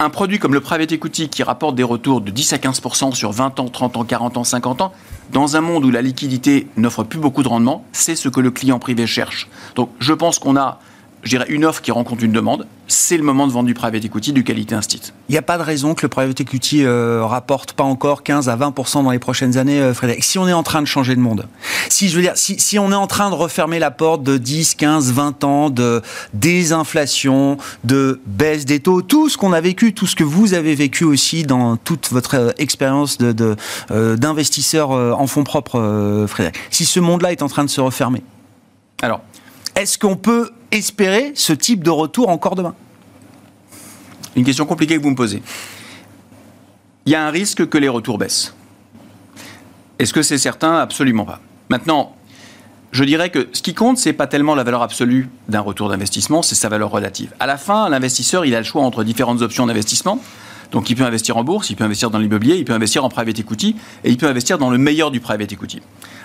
un 0.00 0.10
produit 0.10 0.38
comme 0.38 0.52
le 0.52 0.60
private 0.60 0.92
equity 0.92 1.28
qui 1.28 1.42
rapporte 1.42 1.74
des 1.74 1.82
retours 1.82 2.20
de 2.20 2.30
10 2.30 2.52
à 2.52 2.56
15% 2.58 3.14
sur 3.14 3.32
20 3.32 3.60
ans, 3.60 3.68
30 3.68 3.96
ans, 3.96 4.04
40 4.04 4.36
ans, 4.36 4.44
50 4.44 4.82
ans, 4.82 4.92
dans 5.32 5.56
un 5.56 5.60
monde 5.60 5.84
où 5.84 5.90
la 5.90 6.02
liquidité 6.02 6.66
n'offre 6.76 7.04
plus 7.04 7.18
beaucoup 7.18 7.42
de 7.42 7.48
rendement, 7.48 7.84
c'est 7.92 8.16
ce 8.16 8.28
que 8.28 8.40
le 8.40 8.50
client 8.50 8.78
privé 8.78 9.06
cherche. 9.06 9.48
Donc 9.76 9.90
je 9.98 10.12
pense 10.12 10.38
qu'on 10.38 10.56
a 10.56 10.78
je 11.24 11.30
dirais, 11.30 11.46
une 11.48 11.64
offre 11.64 11.82
qui 11.82 11.90
rencontre 11.90 12.22
une 12.22 12.32
demande, 12.32 12.66
c'est 12.86 13.16
le 13.16 13.22
moment 13.22 13.46
de 13.46 13.52
vendre 13.52 13.66
du 13.66 13.74
private 13.74 14.04
equity, 14.04 14.32
du 14.32 14.44
qualité 14.44 14.74
instit. 14.74 15.00
Il 15.28 15.32
n'y 15.32 15.38
a 15.38 15.42
pas 15.42 15.56
de 15.56 15.62
raison 15.62 15.94
que 15.94 16.02
le 16.02 16.08
private 16.08 16.38
equity 16.40 16.84
euh, 16.84 17.24
rapporte 17.24 17.72
pas 17.72 17.84
encore 17.84 18.22
15 18.22 18.48
à 18.48 18.56
20% 18.56 19.04
dans 19.04 19.10
les 19.10 19.18
prochaines 19.18 19.56
années, 19.56 19.80
euh, 19.80 19.94
Frédéric. 19.94 20.22
Si 20.22 20.38
on 20.38 20.46
est 20.46 20.52
en 20.52 20.62
train 20.62 20.82
de 20.82 20.86
changer 20.86 21.16
de 21.16 21.20
monde, 21.20 21.46
si 21.88 22.08
je 22.08 22.16
veux 22.16 22.22
dire, 22.22 22.36
si, 22.36 22.60
si, 22.60 22.78
on 22.78 22.92
est 22.92 22.96
en 22.96 23.06
train 23.06 23.30
de 23.30 23.34
refermer 23.34 23.78
la 23.78 23.90
porte 23.90 24.22
de 24.22 24.36
10, 24.36 24.74
15, 24.74 25.12
20 25.12 25.44
ans 25.44 25.70
de 25.70 26.02
désinflation, 26.34 27.56
de 27.84 28.20
baisse 28.26 28.66
des 28.66 28.80
taux, 28.80 29.00
tout 29.00 29.28
ce 29.28 29.38
qu'on 29.38 29.52
a 29.52 29.60
vécu, 29.60 29.94
tout 29.94 30.06
ce 30.06 30.16
que 30.16 30.24
vous 30.24 30.52
avez 30.52 30.74
vécu 30.74 31.04
aussi 31.04 31.44
dans 31.44 31.76
toute 31.76 32.10
votre 32.10 32.36
euh, 32.36 32.50
expérience 32.58 33.18
de, 33.18 33.56
d'investisseur 34.16 34.90
en 34.90 35.26
fonds 35.26 35.44
propres, 35.44 36.26
Frédéric. 36.28 36.56
Si 36.70 36.84
ce 36.84 37.00
monde-là 37.00 37.32
est 37.32 37.42
en 37.42 37.48
train 37.48 37.64
de 37.64 37.70
se 37.70 37.80
refermer, 37.80 38.22
alors, 39.02 39.20
est-ce 39.76 39.98
qu'on 39.98 40.16
peut 40.16 40.50
espérer 40.74 41.32
ce 41.34 41.52
type 41.52 41.82
de 41.82 41.90
retour 41.90 42.28
encore 42.28 42.54
demain 42.54 42.74
Une 44.36 44.44
question 44.44 44.66
compliquée 44.66 44.96
que 44.96 45.02
vous 45.02 45.10
me 45.10 45.16
posez. 45.16 45.42
Il 47.06 47.12
y 47.12 47.14
a 47.14 47.26
un 47.26 47.30
risque 47.30 47.68
que 47.68 47.78
les 47.78 47.88
retours 47.88 48.18
baissent. 48.18 48.54
Est-ce 49.98 50.12
que 50.12 50.22
c'est 50.22 50.38
certain? 50.38 50.76
Absolument 50.76 51.24
pas. 51.24 51.40
Maintenant, 51.68 52.16
je 52.92 53.04
dirais 53.04 53.30
que 53.30 53.48
ce 53.52 53.62
qui 53.62 53.74
compte, 53.74 53.98
c'est 53.98 54.12
pas 54.12 54.26
tellement 54.26 54.54
la 54.54 54.64
valeur 54.64 54.82
absolue 54.82 55.28
d'un 55.48 55.60
retour 55.60 55.88
d'investissement, 55.88 56.42
c'est 56.42 56.54
sa 56.54 56.68
valeur 56.68 56.90
relative. 56.90 57.32
À 57.40 57.46
la 57.46 57.56
fin, 57.56 57.88
l'investisseur, 57.88 58.44
il 58.44 58.54
a 58.54 58.58
le 58.58 58.64
choix 58.64 58.82
entre 58.82 59.04
différentes 59.04 59.42
options 59.42 59.66
d'investissement. 59.66 60.20
Donc, 60.74 60.90
il 60.90 60.96
peut 60.96 61.04
investir 61.04 61.36
en 61.36 61.44
bourse, 61.44 61.70
il 61.70 61.76
peut 61.76 61.84
investir 61.84 62.10
dans 62.10 62.18
l'immobilier, 62.18 62.56
il 62.56 62.64
peut 62.64 62.72
investir 62.72 63.04
en 63.04 63.08
private 63.08 63.38
equity, 63.38 63.76
et 64.02 64.10
il 64.10 64.16
peut 64.16 64.26
investir 64.26 64.58
dans 64.58 64.70
le 64.70 64.76
meilleur 64.76 65.12
du 65.12 65.20
private 65.20 65.52
equity. 65.52 65.80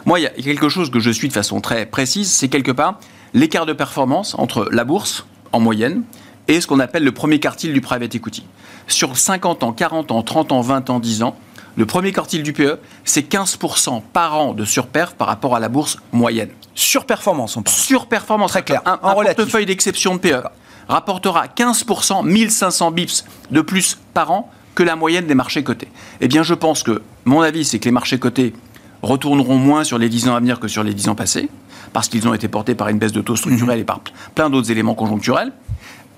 Moi, 0.07 0.19
il 0.19 0.23
y 0.23 0.25
a 0.25 0.31
quelque 0.31 0.69
chose 0.69 0.89
que 0.89 0.99
je 0.99 1.11
suis 1.11 1.27
de 1.27 1.33
façon 1.33 1.61
très 1.61 1.85
précise, 1.85 2.31
c'est 2.31 2.47
quelque 2.47 2.71
part 2.71 2.99
l'écart 3.35 3.67
de 3.67 3.73
performance 3.73 4.33
entre 4.39 4.67
la 4.71 4.85
bourse, 4.85 5.27
en 5.51 5.59
moyenne, 5.59 6.01
et 6.47 6.61
ce 6.61 6.65
qu'on 6.65 6.79
appelle 6.79 7.03
le 7.03 7.11
premier 7.11 7.39
quartile 7.39 7.73
du 7.73 7.81
private 7.81 8.15
equity. 8.15 8.43
Sur 8.87 9.19
50 9.19 9.61
ans, 9.61 9.71
40 9.71 10.11
ans, 10.11 10.23
30 10.23 10.51
ans, 10.51 10.61
20 10.61 10.89
ans, 10.89 10.99
10 10.99 11.21
ans, 11.21 11.37
le 11.75 11.85
premier 11.85 12.11
quartile 12.11 12.41
du 12.41 12.51
PE, 12.51 12.79
c'est 13.05 13.31
15% 13.31 14.01
par 14.11 14.35
an 14.35 14.53
de 14.53 14.65
surperf 14.65 15.13
par 15.13 15.27
rapport 15.27 15.55
à 15.55 15.59
la 15.59 15.69
bourse 15.69 15.99
moyenne. 16.11 16.49
Surperformance, 16.73 17.55
on 17.55 17.61
parle. 17.61 17.77
Surperformance. 17.77 18.49
Très 18.49 18.63
clair. 18.63 18.81
Un, 18.85 18.97
portefeuille 18.97 19.67
d'exception 19.67 20.15
de 20.15 20.19
PE 20.19 20.41
rapportera 20.89 21.45
15%, 21.47 22.25
1500 22.25 22.91
bips 22.91 23.25
de 23.51 23.61
plus 23.61 23.97
par 24.13 24.31
an 24.31 24.51
que 24.75 24.83
la 24.83 24.95
moyenne 24.95 25.27
des 25.27 25.35
marchés 25.35 25.63
cotés. 25.63 25.87
Eh 26.19 26.27
bien, 26.27 26.43
je 26.43 26.53
pense 26.53 26.83
que, 26.83 27.01
mon 27.25 27.41
avis, 27.41 27.63
c'est 27.63 27.79
que 27.79 27.85
les 27.85 27.91
marchés 27.91 28.19
cotés 28.19 28.53
retourneront 29.01 29.57
moins 29.57 29.83
sur 29.83 29.97
les 29.97 30.09
10 30.09 30.29
ans 30.29 30.35
à 30.35 30.39
venir 30.39 30.59
que 30.59 30.67
sur 30.67 30.83
les 30.83 30.93
10 30.93 31.09
ans 31.09 31.15
passés 31.15 31.49
parce 31.93 32.09
qu'ils 32.09 32.27
ont 32.27 32.33
été 32.33 32.47
portés 32.47 32.75
par 32.75 32.89
une 32.89 32.99
baisse 32.99 33.11
de 33.11 33.21
taux 33.21 33.35
structurel 33.35 33.77
mhm. 33.77 33.81
et 33.81 33.85
par 33.85 34.01
plein 34.35 34.49
d'autres 34.49 34.71
éléments 34.71 34.95
conjoncturels. 34.95 35.51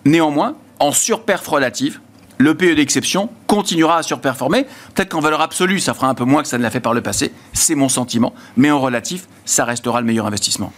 Néanmoins, 0.06 0.56
en 0.80 0.92
surperf 0.92 1.48
relative, 1.48 2.00
le 2.38 2.56
PE 2.56 2.76
d'exception 2.76 3.30
continuera 3.46 3.98
à 3.98 4.04
surperformer. 4.04 4.66
Peut-être 4.96 5.10
qu'en 5.10 5.20
valeur 5.20 5.42
absolue, 5.42 5.80
ça 5.80 5.94
fera 5.94 6.08
un 6.08 6.16
peu 6.16 6.24
moins 6.24 6.42
que 6.42 6.48
ça 6.48 6.58
ne 6.58 6.64
l'a 6.64 6.72
fait 6.72 6.80
par 6.80 6.94
le 6.94 7.02
passé. 7.02 7.32
C'est 7.54 7.76
mon 7.76 7.88
sentiment. 7.88 8.34
Mais 8.58 8.72
en 8.72 8.80
relatif, 8.80 9.28
ça 9.46 9.64
restera 9.64 10.02
le 10.02 10.08
meilleur 10.08 10.26
investissement. 10.26 10.74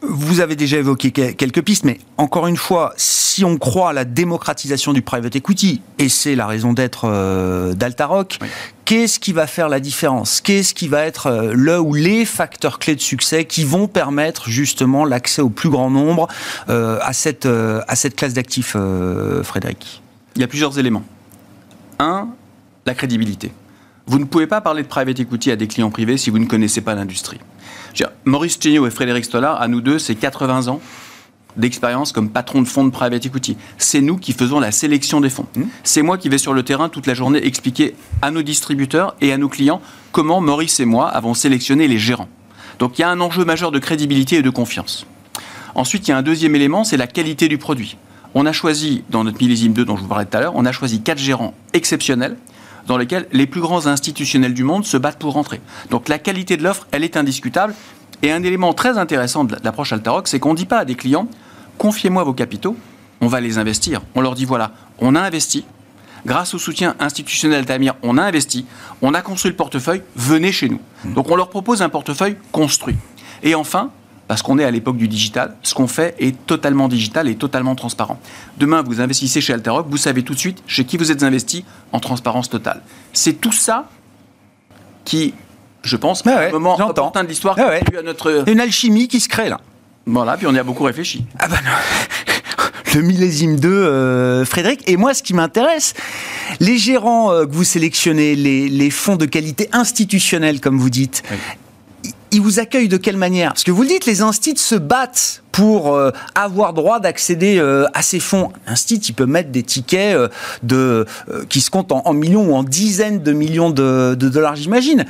Vous 0.00 0.38
avez 0.38 0.54
déjà 0.54 0.76
évoqué 0.76 1.10
quelques 1.10 1.62
pistes, 1.62 1.84
mais 1.84 1.98
encore 2.18 2.46
une 2.46 2.56
fois, 2.56 2.92
si 2.96 3.44
on 3.44 3.58
croit 3.58 3.90
à 3.90 3.92
la 3.92 4.04
démocratisation 4.04 4.92
du 4.92 5.02
private 5.02 5.34
equity, 5.34 5.82
et 5.98 6.08
c'est 6.08 6.36
la 6.36 6.46
raison 6.46 6.72
d'être 6.72 7.06
euh, 7.06 7.74
d'Altaroc, 7.74 8.38
qu'est-ce 8.84 9.18
qui 9.18 9.32
va 9.32 9.48
faire 9.48 9.68
la 9.68 9.80
différence? 9.80 10.40
Qu'est-ce 10.40 10.72
qui 10.72 10.86
va 10.86 11.04
être 11.04 11.26
euh, 11.26 11.52
le 11.52 11.80
ou 11.80 11.94
les 11.94 12.24
facteurs 12.24 12.78
clés 12.78 12.94
de 12.94 13.00
succès 13.00 13.44
qui 13.44 13.64
vont 13.64 13.88
permettre 13.88 14.48
justement 14.48 15.04
l'accès 15.04 15.42
au 15.42 15.50
plus 15.50 15.68
grand 15.68 15.90
nombre 15.90 16.28
euh, 16.68 17.00
à, 17.02 17.12
cette, 17.12 17.46
à 17.46 17.96
cette 17.96 18.14
classe 18.14 18.34
d'actifs, 18.34 18.76
Frédéric? 19.42 20.00
Il 20.36 20.40
y 20.42 20.44
a 20.44 20.48
plusieurs 20.48 20.78
éléments. 20.78 21.04
Un, 21.98 22.28
la 22.86 22.94
crédibilité. 22.94 23.50
Vous 24.08 24.18
ne 24.18 24.24
pouvez 24.24 24.46
pas 24.46 24.62
parler 24.62 24.82
de 24.82 24.88
private 24.88 25.20
equity 25.20 25.50
à 25.50 25.56
des 25.56 25.66
clients 25.66 25.90
privés 25.90 26.16
si 26.16 26.30
vous 26.30 26.38
ne 26.38 26.46
connaissez 26.46 26.80
pas 26.80 26.94
l'industrie. 26.94 27.38
Maurice 28.24 28.58
Chéniaud 28.58 28.86
et 28.86 28.90
Frédéric 28.90 29.26
Stollard, 29.26 29.60
à 29.60 29.68
nous 29.68 29.82
deux, 29.82 29.98
c'est 29.98 30.14
80 30.14 30.68
ans 30.68 30.80
d'expérience 31.58 32.12
comme 32.12 32.30
patron 32.30 32.62
de 32.62 32.68
fonds 32.68 32.86
de 32.86 32.90
private 32.90 33.26
equity. 33.26 33.58
C'est 33.76 34.00
nous 34.00 34.16
qui 34.16 34.32
faisons 34.32 34.60
la 34.60 34.72
sélection 34.72 35.20
des 35.20 35.28
fonds. 35.28 35.44
Mmh. 35.54 35.62
C'est 35.84 36.00
moi 36.00 36.16
qui 36.16 36.30
vais 36.30 36.38
sur 36.38 36.54
le 36.54 36.62
terrain 36.62 36.88
toute 36.88 37.06
la 37.06 37.12
journée 37.12 37.44
expliquer 37.44 37.96
à 38.22 38.30
nos 38.30 38.40
distributeurs 38.40 39.14
et 39.20 39.30
à 39.30 39.36
nos 39.36 39.50
clients 39.50 39.82
comment 40.10 40.40
Maurice 40.40 40.80
et 40.80 40.86
moi 40.86 41.08
avons 41.08 41.34
sélectionné 41.34 41.86
les 41.86 41.98
gérants. 41.98 42.28
Donc 42.78 42.98
il 42.98 43.02
y 43.02 43.04
a 43.04 43.10
un 43.10 43.20
enjeu 43.20 43.44
majeur 43.44 43.72
de 43.72 43.78
crédibilité 43.78 44.36
et 44.36 44.42
de 44.42 44.50
confiance. 44.50 45.06
Ensuite, 45.74 46.08
il 46.08 46.12
y 46.12 46.14
a 46.14 46.16
un 46.16 46.22
deuxième 46.22 46.54
élément, 46.54 46.82
c'est 46.82 46.96
la 46.96 47.06
qualité 47.08 47.48
du 47.48 47.58
produit. 47.58 47.98
On 48.34 48.46
a 48.46 48.52
choisi, 48.52 49.04
dans 49.10 49.24
notre 49.24 49.38
millésime 49.42 49.74
2 49.74 49.84
dont 49.84 49.96
je 49.96 50.02
vous 50.02 50.08
parlais 50.08 50.24
tout 50.24 50.36
à 50.36 50.40
l'heure, 50.40 50.54
on 50.54 50.64
a 50.64 50.72
choisi 50.72 51.02
quatre 51.02 51.18
gérants 51.18 51.54
exceptionnels 51.74 52.36
dans 52.88 52.96
lesquels 52.96 53.28
les 53.30 53.46
plus 53.46 53.60
grands 53.60 53.86
institutionnels 53.86 54.54
du 54.54 54.64
monde 54.64 54.84
se 54.84 54.96
battent 54.96 55.18
pour 55.18 55.34
rentrer. 55.34 55.60
Donc 55.90 56.08
la 56.08 56.18
qualité 56.18 56.56
de 56.56 56.64
l'offre, 56.64 56.88
elle 56.90 57.04
est 57.04 57.16
indiscutable. 57.16 57.74
Et 58.22 58.32
un 58.32 58.42
élément 58.42 58.72
très 58.72 58.98
intéressant 58.98 59.44
de 59.44 59.54
l'approche 59.62 59.92
Altaroc, 59.92 60.26
c'est 60.26 60.40
qu'on 60.40 60.52
ne 60.52 60.56
dit 60.56 60.66
pas 60.66 60.78
à 60.78 60.84
des 60.84 60.96
clients, 60.96 61.28
confiez-moi 61.76 62.24
vos 62.24 62.32
capitaux, 62.32 62.76
on 63.20 63.28
va 63.28 63.40
les 63.40 63.58
investir. 63.58 64.00
On 64.16 64.20
leur 64.20 64.34
dit, 64.34 64.44
voilà, 64.44 64.72
on 64.98 65.14
a 65.14 65.20
investi, 65.20 65.64
grâce 66.26 66.54
au 66.54 66.58
soutien 66.58 66.96
institutionnel 66.98 67.64
d'Amir, 67.64 67.94
on 68.02 68.18
a 68.18 68.22
investi, 68.22 68.66
on 69.02 69.14
a 69.14 69.22
construit 69.22 69.52
le 69.52 69.56
portefeuille, 69.56 70.02
venez 70.16 70.50
chez 70.50 70.68
nous. 70.68 70.80
Donc 71.04 71.30
on 71.30 71.36
leur 71.36 71.50
propose 71.50 71.82
un 71.82 71.90
portefeuille 71.90 72.36
construit. 72.50 72.96
Et 73.44 73.54
enfin, 73.54 73.90
parce 74.28 74.42
qu'on 74.42 74.58
est 74.58 74.64
à 74.64 74.70
l'époque 74.70 74.98
du 74.98 75.08
digital, 75.08 75.56
ce 75.62 75.74
qu'on 75.74 75.88
fait 75.88 76.14
est 76.18 76.36
totalement 76.46 76.86
digital 76.86 77.28
et 77.28 77.34
totalement 77.34 77.74
transparent. 77.74 78.20
Demain, 78.58 78.82
vous 78.82 79.00
investissez 79.00 79.40
chez 79.40 79.54
Alteroc, 79.54 79.86
vous 79.88 79.96
savez 79.96 80.22
tout 80.22 80.34
de 80.34 80.38
suite 80.38 80.62
chez 80.66 80.84
qui 80.84 80.98
vous 80.98 81.10
êtes 81.10 81.22
investi 81.22 81.64
en 81.92 81.98
transparence 81.98 82.48
totale. 82.48 82.82
C'est 83.12 83.40
tout 83.40 83.52
ça 83.52 83.88
qui, 85.04 85.34
je 85.82 85.96
pense, 85.96 86.24
à 86.26 86.48
un 86.48 86.50
moment 86.50 86.78
important 86.78 87.22
de 87.22 87.28
l'histoire, 87.28 87.56
ah 87.58 87.70
à 87.98 88.02
notre... 88.02 88.44
une 88.46 88.60
alchimie 88.60 89.08
qui 89.08 89.18
se 89.18 89.28
crée 89.28 89.48
là. 89.48 89.60
Voilà, 90.04 90.36
puis 90.36 90.46
on 90.46 90.54
y 90.54 90.58
a 90.58 90.64
beaucoup 90.64 90.84
réfléchi. 90.84 91.24
Ah 91.38 91.48
bah 91.48 91.56
non 91.64 91.70
le 92.94 93.02
millésime 93.02 93.56
2, 93.56 93.68
euh, 93.68 94.44
Frédéric. 94.44 94.88
Et 94.88 94.96
moi, 94.96 95.14
ce 95.14 95.22
qui 95.22 95.34
m'intéresse, 95.34 95.94
les 96.60 96.78
gérants 96.78 97.32
euh, 97.32 97.46
que 97.46 97.52
vous 97.52 97.64
sélectionnez, 97.64 98.34
les, 98.34 98.90
fonds 98.90 99.16
de 99.16 99.26
qualité 99.26 99.68
institutionnelle, 99.72 100.60
comme 100.60 100.78
vous 100.78 100.90
dites, 100.90 101.22
ils 102.30 102.40
vous 102.40 102.58
accueillent 102.58 102.88
de 102.88 102.96
quelle 102.96 103.16
manière? 103.16 103.52
Parce 103.52 103.64
que 103.64 103.70
vous 103.70 103.82
le 103.82 103.88
dites, 103.88 104.06
les 104.06 104.22
instituts 104.22 104.60
se 104.60 104.74
battent 104.74 105.42
pour 105.52 105.94
euh, 105.94 106.10
avoir 106.34 106.72
droit 106.72 107.00
d'accéder 107.00 107.58
euh, 107.58 107.86
à 107.94 108.02
ces 108.02 108.20
fonds. 108.20 108.52
Institut, 108.66 109.10
il 109.10 109.14
peut 109.14 109.26
mettre 109.26 109.50
des 109.50 109.62
tickets 109.62 110.14
euh, 110.14 110.28
de, 110.62 111.06
qui 111.48 111.60
se 111.60 111.70
comptent 111.70 111.92
en, 111.92 112.12
millions 112.12 112.50
ou 112.50 112.54
en 112.54 112.62
dizaines 112.62 113.22
de 113.22 113.32
millions 113.32 113.70
de, 113.70 114.14
dollars, 114.14 114.56
j'imagine. 114.56 115.04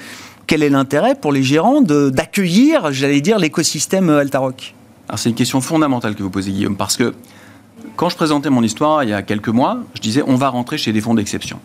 Quel 0.47 0.63
est 0.63 0.71
l'intérêt 0.71 1.15
pour 1.15 1.33
les 1.33 1.43
gérants 1.43 1.83
d'accueillir, 1.83 2.93
j'allais 2.93 3.21
dire, 3.21 3.39
l'écosystème 3.39 4.09
Altaroc? 4.09 4.75
C'est 5.17 5.29
une 5.29 5.35
question 5.35 5.61
fondamentale 5.61 6.15
que 6.15 6.23
vous 6.23 6.31
posez 6.31 6.51
Guillaume, 6.51 6.77
parce 6.77 6.97
que 6.97 7.15
quand 7.97 8.09
je 8.09 8.17
présentais 8.17 8.51
mon 8.51 8.63
histoire 8.63 9.03
il 9.05 9.11
y 9.11 9.13
a 9.13 9.23
quelques 9.23 9.49
mois, 9.49 9.79
je 9.95 10.01
disais 10.01 10.23
on 10.27 10.37
va 10.37 10.49
rentrer 10.49 10.79
chez 10.79 10.93
des 10.93 11.01
fonds 11.01 11.15
d'exception. 11.15 11.61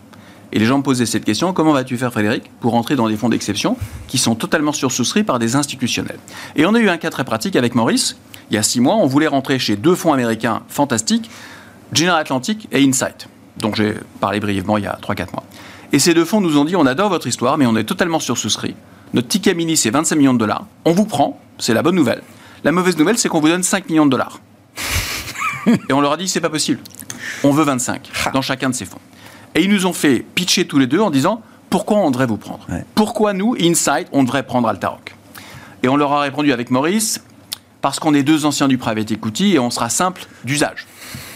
Et 0.54 0.60
les 0.60 0.66
gens 0.66 0.78
me 0.78 0.84
posaient 0.84 1.04
cette 1.04 1.24
question, 1.24 1.52
comment 1.52 1.72
vas-tu 1.72 1.98
faire 1.98 2.12
Frédéric 2.12 2.44
pour 2.60 2.72
rentrer 2.72 2.94
dans 2.94 3.08
des 3.08 3.16
fonds 3.16 3.28
d'exception 3.28 3.76
qui 4.06 4.18
sont 4.18 4.36
totalement 4.36 4.72
sursouscrits 4.72 5.24
par 5.24 5.40
des 5.40 5.56
institutionnels? 5.56 6.20
Et 6.54 6.64
on 6.64 6.74
a 6.74 6.78
eu 6.78 6.88
un 6.88 6.96
cas 6.96 7.10
très 7.10 7.24
pratique 7.24 7.56
avec 7.56 7.74
Maurice. 7.74 8.16
Il 8.50 8.54
y 8.54 8.56
a 8.56 8.62
six 8.62 8.80
mois, 8.80 8.94
on 8.94 9.06
voulait 9.06 9.26
rentrer 9.26 9.58
chez 9.58 9.74
deux 9.74 9.96
fonds 9.96 10.12
américains 10.12 10.62
fantastiques, 10.68 11.28
General 11.92 12.20
Atlantic 12.20 12.68
et 12.70 12.84
Insight, 12.84 13.26
dont 13.56 13.74
j'ai 13.74 13.94
parlé 14.20 14.38
brièvement 14.38 14.78
il 14.78 14.84
y 14.84 14.86
a 14.86 14.96
3-4 15.02 15.32
mois. 15.32 15.42
Et 15.92 15.98
ces 15.98 16.14
deux 16.14 16.24
fonds 16.24 16.40
nous 16.40 16.56
ont 16.56 16.64
dit, 16.64 16.76
on 16.76 16.86
adore 16.86 17.08
votre 17.08 17.26
histoire, 17.26 17.58
mais 17.58 17.66
on 17.66 17.76
est 17.76 17.84
totalement 17.84 18.20
sursouscrit. 18.20 18.76
Notre 19.12 19.26
ticket 19.26 19.54
mini, 19.54 19.76
c'est 19.76 19.90
25 19.90 20.14
millions 20.14 20.34
de 20.34 20.38
dollars. 20.38 20.66
On 20.84 20.92
vous 20.92 21.04
prend, 21.04 21.40
c'est 21.58 21.74
la 21.74 21.82
bonne 21.82 21.96
nouvelle. 21.96 22.22
La 22.62 22.70
mauvaise 22.70 22.96
nouvelle, 22.96 23.18
c'est 23.18 23.28
qu'on 23.28 23.40
vous 23.40 23.48
donne 23.48 23.64
5 23.64 23.88
millions 23.88 24.06
de 24.06 24.10
dollars. 24.12 24.38
et 25.66 25.92
on 25.92 26.00
leur 26.00 26.12
a 26.12 26.16
dit, 26.16 26.28
c'est 26.28 26.40
pas 26.40 26.50
possible. 26.50 26.78
On 27.42 27.50
veut 27.50 27.64
25 27.64 28.08
dans 28.32 28.42
chacun 28.42 28.70
de 28.70 28.74
ces 28.74 28.84
fonds. 28.84 29.00
Et 29.54 29.62
ils 29.62 29.70
nous 29.70 29.86
ont 29.86 29.92
fait 29.92 30.24
pitcher 30.34 30.66
tous 30.66 30.78
les 30.78 30.86
deux 30.86 31.00
en 31.00 31.10
disant, 31.10 31.42
pourquoi 31.70 31.98
on 31.98 32.10
devrait 32.10 32.26
vous 32.26 32.36
prendre? 32.36 32.66
Pourquoi 32.94 33.32
nous, 33.32 33.56
Insight, 33.60 34.08
on 34.12 34.22
devrait 34.22 34.44
prendre 34.44 34.68
Altaroc? 34.68 35.14
Et 35.82 35.88
on 35.88 35.96
leur 35.96 36.12
a 36.12 36.20
répondu 36.20 36.52
avec 36.52 36.70
Maurice, 36.70 37.20
parce 37.80 37.98
qu'on 38.00 38.14
est 38.14 38.22
deux 38.22 38.46
anciens 38.46 38.68
du 38.68 38.78
private 38.78 39.10
equity 39.12 39.54
et 39.54 39.58
on 39.58 39.70
sera 39.70 39.90
simple 39.90 40.26
d'usage. 40.44 40.86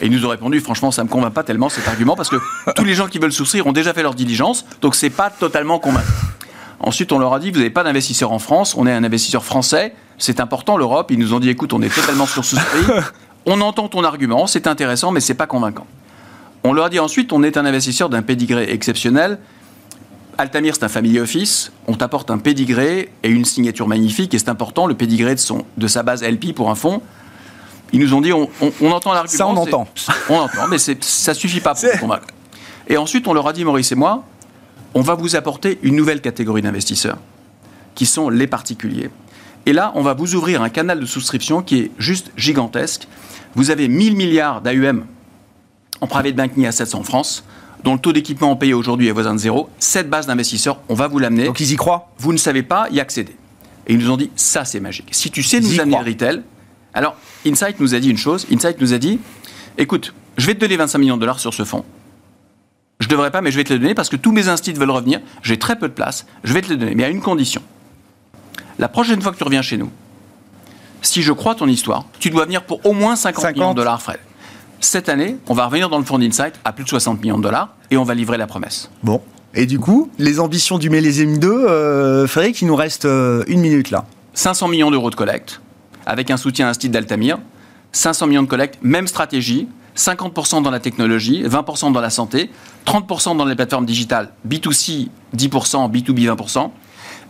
Et 0.00 0.06
ils 0.06 0.12
nous 0.12 0.24
ont 0.24 0.30
répondu, 0.30 0.60
franchement, 0.60 0.90
ça 0.90 1.02
ne 1.02 1.08
me 1.08 1.12
convainc 1.12 1.34
pas 1.34 1.42
tellement 1.42 1.68
cet 1.68 1.86
argument, 1.86 2.16
parce 2.16 2.30
que 2.30 2.36
tous 2.74 2.84
les 2.84 2.94
gens 2.94 3.06
qui 3.06 3.18
veulent 3.18 3.32
souscrire 3.32 3.66
ont 3.66 3.72
déjà 3.72 3.92
fait 3.92 4.02
leur 4.02 4.14
diligence, 4.14 4.64
donc 4.80 4.94
c'est 4.94 5.10
pas 5.10 5.28
totalement 5.28 5.78
convaincant. 5.78 6.06
Ensuite, 6.80 7.12
on 7.12 7.18
leur 7.18 7.34
a 7.34 7.40
dit, 7.40 7.50
vous 7.50 7.58
n'avez 7.58 7.70
pas 7.70 7.84
d'investisseur 7.84 8.32
en 8.32 8.38
France, 8.38 8.74
on 8.76 8.86
est 8.86 8.92
un 8.92 9.04
investisseur 9.04 9.44
français, 9.44 9.94
c'est 10.16 10.40
important 10.40 10.76
l'Europe. 10.76 11.10
Ils 11.10 11.18
nous 11.18 11.34
ont 11.34 11.40
dit, 11.40 11.50
écoute, 11.50 11.72
on 11.72 11.82
est 11.82 11.94
totalement 11.94 12.26
sursouscrit, 12.26 12.86
on 13.46 13.60
entend 13.60 13.88
ton 13.88 14.04
argument, 14.04 14.46
c'est 14.46 14.66
intéressant, 14.66 15.10
mais 15.10 15.20
c'est 15.20 15.34
pas 15.34 15.46
convaincant. 15.46 15.86
On 16.64 16.72
leur 16.72 16.86
a 16.86 16.90
dit 16.90 16.98
ensuite, 16.98 17.32
on 17.32 17.42
est 17.42 17.56
un 17.56 17.64
investisseur 17.64 18.08
d'un 18.08 18.22
pédigré 18.22 18.72
exceptionnel. 18.72 19.38
Altamir, 20.36 20.74
c'est 20.74 20.84
un 20.84 20.88
family 20.88 21.18
office. 21.18 21.72
On 21.86 21.94
t'apporte 21.94 22.30
un 22.30 22.38
pédigré 22.38 23.10
et 23.22 23.28
une 23.28 23.44
signature 23.44 23.88
magnifique, 23.88 24.34
et 24.34 24.38
c'est 24.38 24.48
important, 24.48 24.86
le 24.86 24.94
pédigré 24.94 25.34
de, 25.34 25.40
son, 25.40 25.64
de 25.76 25.86
sa 25.86 26.02
base 26.02 26.22
LP 26.22 26.52
pour 26.54 26.70
un 26.70 26.74
fonds. 26.74 27.02
Ils 27.92 28.00
nous 28.00 28.14
ont 28.14 28.20
dit, 28.20 28.32
on, 28.32 28.48
entend 28.90 29.12
l'argument. 29.14 29.36
Ça, 29.36 29.46
on 29.46 29.56
entend. 29.56 29.88
On 30.28 30.36
entend, 30.36 30.68
mais 30.68 30.76
ça 30.78 31.32
suffit 31.32 31.60
pas 31.60 31.74
pour 31.74 32.00
convaincre. 32.00 32.26
Et 32.86 32.98
ensuite, 32.98 33.26
on 33.26 33.32
leur 33.32 33.48
a 33.48 33.52
dit, 33.52 33.64
Maurice 33.64 33.92
et 33.92 33.94
moi, 33.94 34.24
on 34.94 35.00
va 35.00 35.14
vous 35.14 35.36
apporter 35.36 35.78
une 35.82 35.96
nouvelle 35.96 36.20
catégorie 36.20 36.62
d'investisseurs, 36.62 37.18
qui 37.94 38.04
sont 38.04 38.28
les 38.28 38.46
particuliers. 38.46 39.10
Et 39.64 39.72
là, 39.72 39.92
on 39.94 40.02
va 40.02 40.14
vous 40.14 40.34
ouvrir 40.34 40.62
un 40.62 40.68
canal 40.68 41.00
de 41.00 41.06
souscription 41.06 41.62
qui 41.62 41.78
est 41.80 41.90
juste 41.98 42.30
gigantesque. 42.36 43.08
Vous 43.54 43.70
avez 43.70 43.88
1000 43.88 44.16
milliards 44.16 44.60
d'AUM 44.60 45.06
en 46.00 46.06
private 46.06 46.34
banking 46.34 46.66
à 46.66 46.72
700 46.72 47.00
en 47.00 47.02
France, 47.02 47.44
dont 47.84 47.94
le 47.94 48.00
taux 48.00 48.12
d'équipement 48.12 48.54
payé 48.56 48.74
aujourd'hui 48.74 49.08
est 49.08 49.12
voisin 49.12 49.34
de 49.34 49.38
zéro. 49.38 49.68
Cette 49.78 50.10
base 50.10 50.26
d'investisseurs, 50.26 50.80
on 50.88 50.94
va 50.94 51.08
vous 51.08 51.18
l'amener. 51.18 51.44
Donc 51.44 51.60
ils 51.60 51.72
y 51.72 51.76
croient 51.76 52.10
Vous 52.18 52.32
ne 52.32 52.38
savez 52.38 52.62
pas 52.62 52.88
y 52.90 53.00
accéder. 53.00 53.36
Et 53.86 53.94
ils 53.94 53.98
nous 53.98 54.10
ont 54.10 54.16
dit, 54.16 54.30
ça 54.36 54.64
c'est 54.64 54.80
magique. 54.80 55.08
Si 55.12 55.30
tu 55.30 55.42
sais 55.42 55.60
nous 55.60 55.80
amener 55.80 55.98
le 55.98 56.10
retail, 56.10 56.42
alors 56.94 57.16
Insight 57.46 57.80
nous 57.80 57.94
a 57.94 58.00
dit 58.00 58.10
une 58.10 58.18
chose, 58.18 58.46
Insight 58.52 58.80
nous 58.80 58.92
a 58.92 58.98
dit, 58.98 59.18
écoute, 59.78 60.14
je 60.36 60.46
vais 60.46 60.54
te 60.54 60.60
donner 60.60 60.76
25 60.76 60.98
millions 60.98 61.16
de 61.16 61.20
dollars 61.20 61.40
sur 61.40 61.54
ce 61.54 61.64
fonds. 61.64 61.84
Je 63.00 63.06
ne 63.06 63.10
devrais 63.10 63.30
pas, 63.30 63.40
mais 63.40 63.50
je 63.50 63.56
vais 63.56 63.64
te 63.64 63.72
le 63.72 63.78
donner 63.78 63.94
parce 63.94 64.08
que 64.08 64.16
tous 64.16 64.32
mes 64.32 64.48
instituts 64.48 64.78
veulent 64.78 64.90
revenir. 64.90 65.20
J'ai 65.42 65.58
très 65.58 65.78
peu 65.78 65.88
de 65.88 65.94
place. 65.94 66.26
Je 66.42 66.52
vais 66.52 66.62
te 66.62 66.68
le 66.68 66.76
donner, 66.76 66.94
mais 66.94 67.04
à 67.04 67.08
une 67.08 67.20
condition. 67.20 67.62
La 68.78 68.88
prochaine 68.88 69.22
fois 69.22 69.32
que 69.32 69.38
tu 69.38 69.44
reviens 69.44 69.62
chez 69.62 69.76
nous, 69.76 69.90
si 71.00 71.22
je 71.22 71.32
crois 71.32 71.54
ton 71.54 71.68
histoire, 71.68 72.04
tu 72.18 72.30
dois 72.30 72.44
venir 72.44 72.64
pour 72.64 72.84
au 72.84 72.92
moins 72.92 73.16
50, 73.16 73.54
millions 73.54 73.70
de 73.70 73.76
dollars, 73.76 74.02
Fred. 74.02 74.18
Cette 74.80 75.08
année, 75.08 75.36
on 75.48 75.54
va 75.54 75.66
revenir 75.66 75.88
dans 75.88 75.98
le 75.98 76.04
fonds 76.04 76.18
d'Insight 76.18 76.54
à 76.64 76.72
plus 76.72 76.84
de 76.84 76.88
60 76.88 77.20
millions 77.20 77.38
de 77.38 77.42
dollars 77.42 77.74
et 77.90 77.96
on 77.96 78.04
va 78.04 78.14
livrer 78.14 78.38
la 78.38 78.46
promesse. 78.46 78.90
Bon. 79.02 79.20
Et 79.54 79.66
du 79.66 79.78
coup, 79.78 80.10
les 80.18 80.40
ambitions 80.40 80.78
du 80.78 80.88
millésime 80.88 81.38
2, 81.38 81.48
euh, 81.50 82.26
Frédéric, 82.26 82.62
il 82.62 82.68
nous 82.68 82.76
reste 82.76 83.04
euh, 83.04 83.42
une 83.48 83.60
minute 83.60 83.90
là. 83.90 84.04
500 84.34 84.68
millions 84.68 84.90
d'euros 84.90 85.10
de 85.10 85.16
collecte, 85.16 85.60
avec 86.06 86.30
un 86.30 86.36
soutien 86.36 86.66
à 86.66 86.70
un 86.70 86.72
style 86.74 86.92
d'Altamir. 86.92 87.38
500 87.92 88.26
millions 88.28 88.42
de 88.42 88.48
collecte, 88.48 88.78
même 88.82 89.08
stratégie, 89.08 89.66
50% 89.96 90.62
dans 90.62 90.70
la 90.70 90.78
technologie, 90.78 91.42
20% 91.42 91.92
dans 91.92 92.00
la 92.00 92.10
santé, 92.10 92.50
30% 92.86 93.36
dans 93.36 93.44
les 93.44 93.56
plateformes 93.56 93.86
digitales, 93.86 94.30
B2C 94.46 95.08
10%, 95.36 95.90
B2B 95.90 96.32
20%. 96.36 96.70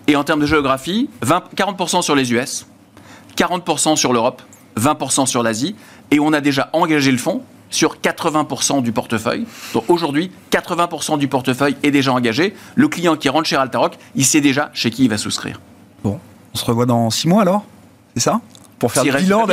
Et 0.08 0.16
en 0.16 0.24
termes 0.24 0.40
de 0.40 0.46
géographie, 0.46 1.08
40% 1.22 2.02
sur 2.02 2.14
les 2.14 2.32
US, 2.32 2.66
40% 3.36 3.96
sur 3.96 4.12
l'Europe, 4.12 4.42
20% 4.78 5.26
sur 5.26 5.42
l'Asie. 5.42 5.74
Et 6.10 6.20
on 6.20 6.32
a 6.32 6.40
déjà 6.40 6.70
engagé 6.72 7.10
le 7.10 7.18
fonds 7.18 7.42
sur 7.70 7.96
80% 7.96 8.82
du 8.82 8.92
portefeuille. 8.92 9.46
Donc 9.74 9.84
aujourd'hui, 9.88 10.30
80% 10.50 11.18
du 11.18 11.28
portefeuille 11.28 11.76
est 11.82 11.90
déjà 11.90 12.12
engagé. 12.12 12.54
Le 12.74 12.88
client 12.88 13.16
qui 13.16 13.28
rentre 13.28 13.48
chez 13.48 13.56
Altaroc, 13.56 13.98
il 14.14 14.24
sait 14.24 14.40
déjà 14.40 14.70
chez 14.72 14.90
qui 14.90 15.04
il 15.04 15.10
va 15.10 15.18
souscrire. 15.18 15.60
Bon, 16.02 16.18
on 16.54 16.56
se 16.56 16.64
revoit 16.64 16.86
dans 16.86 17.10
6 17.10 17.28
mois 17.28 17.42
alors? 17.42 17.64
C'est 18.14 18.20
ça? 18.20 18.40
Pour 18.78 18.92
faire 18.92 19.04
le 19.04 19.12
bilan. 19.12 19.46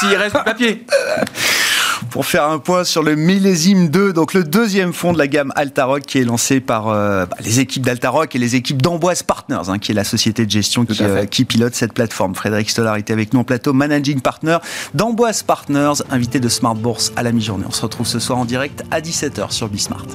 S'il 0.00 0.16
reste 0.16 0.36
du 0.36 0.42
papier. 0.42 0.86
pour 2.10 2.26
faire 2.26 2.48
un 2.48 2.58
point 2.58 2.84
sur 2.84 3.02
le 3.02 3.16
millésime 3.16 3.88
2, 3.88 4.12
donc 4.12 4.34
le 4.34 4.44
deuxième 4.44 4.92
fonds 4.92 5.12
de 5.12 5.18
la 5.18 5.26
gamme 5.26 5.52
Altaroc 5.56 6.02
qui 6.02 6.18
est 6.18 6.24
lancé 6.24 6.60
par 6.60 6.88
euh, 6.88 7.26
bah, 7.26 7.36
les 7.40 7.60
équipes 7.60 7.84
d'Altaroc 7.84 8.34
et 8.34 8.38
les 8.38 8.56
équipes 8.56 8.80
d'Amboise 8.80 9.22
Partners, 9.22 9.68
hein, 9.68 9.78
qui 9.78 9.92
est 9.92 9.94
la 9.94 10.04
société 10.04 10.46
de 10.46 10.50
gestion 10.50 10.86
euh, 11.00 11.26
qui, 11.26 11.44
pilote 11.44 11.74
cette 11.74 11.92
plateforme. 11.92 12.34
Frédéric 12.34 12.70
Stollard 12.70 12.96
était 12.96 13.12
avec 13.12 13.32
nous 13.32 13.40
en 13.40 13.44
plateau, 13.44 13.72
managing 13.72 14.20
partner 14.20 14.58
d'Amboise 14.94 15.42
Partners, 15.42 16.02
invité 16.10 16.40
de 16.40 16.48
Smart 16.48 16.74
Bourse 16.74 17.12
à 17.16 17.22
la 17.22 17.32
mi-journée. 17.32 17.64
On 17.68 17.72
se 17.72 17.82
retrouve 17.82 18.06
ce 18.06 18.18
soir 18.18 18.38
en 18.38 18.44
direct 18.44 18.82
à 18.90 19.00
17h 19.00 19.50
sur 19.50 19.68
Bismart. 19.68 20.06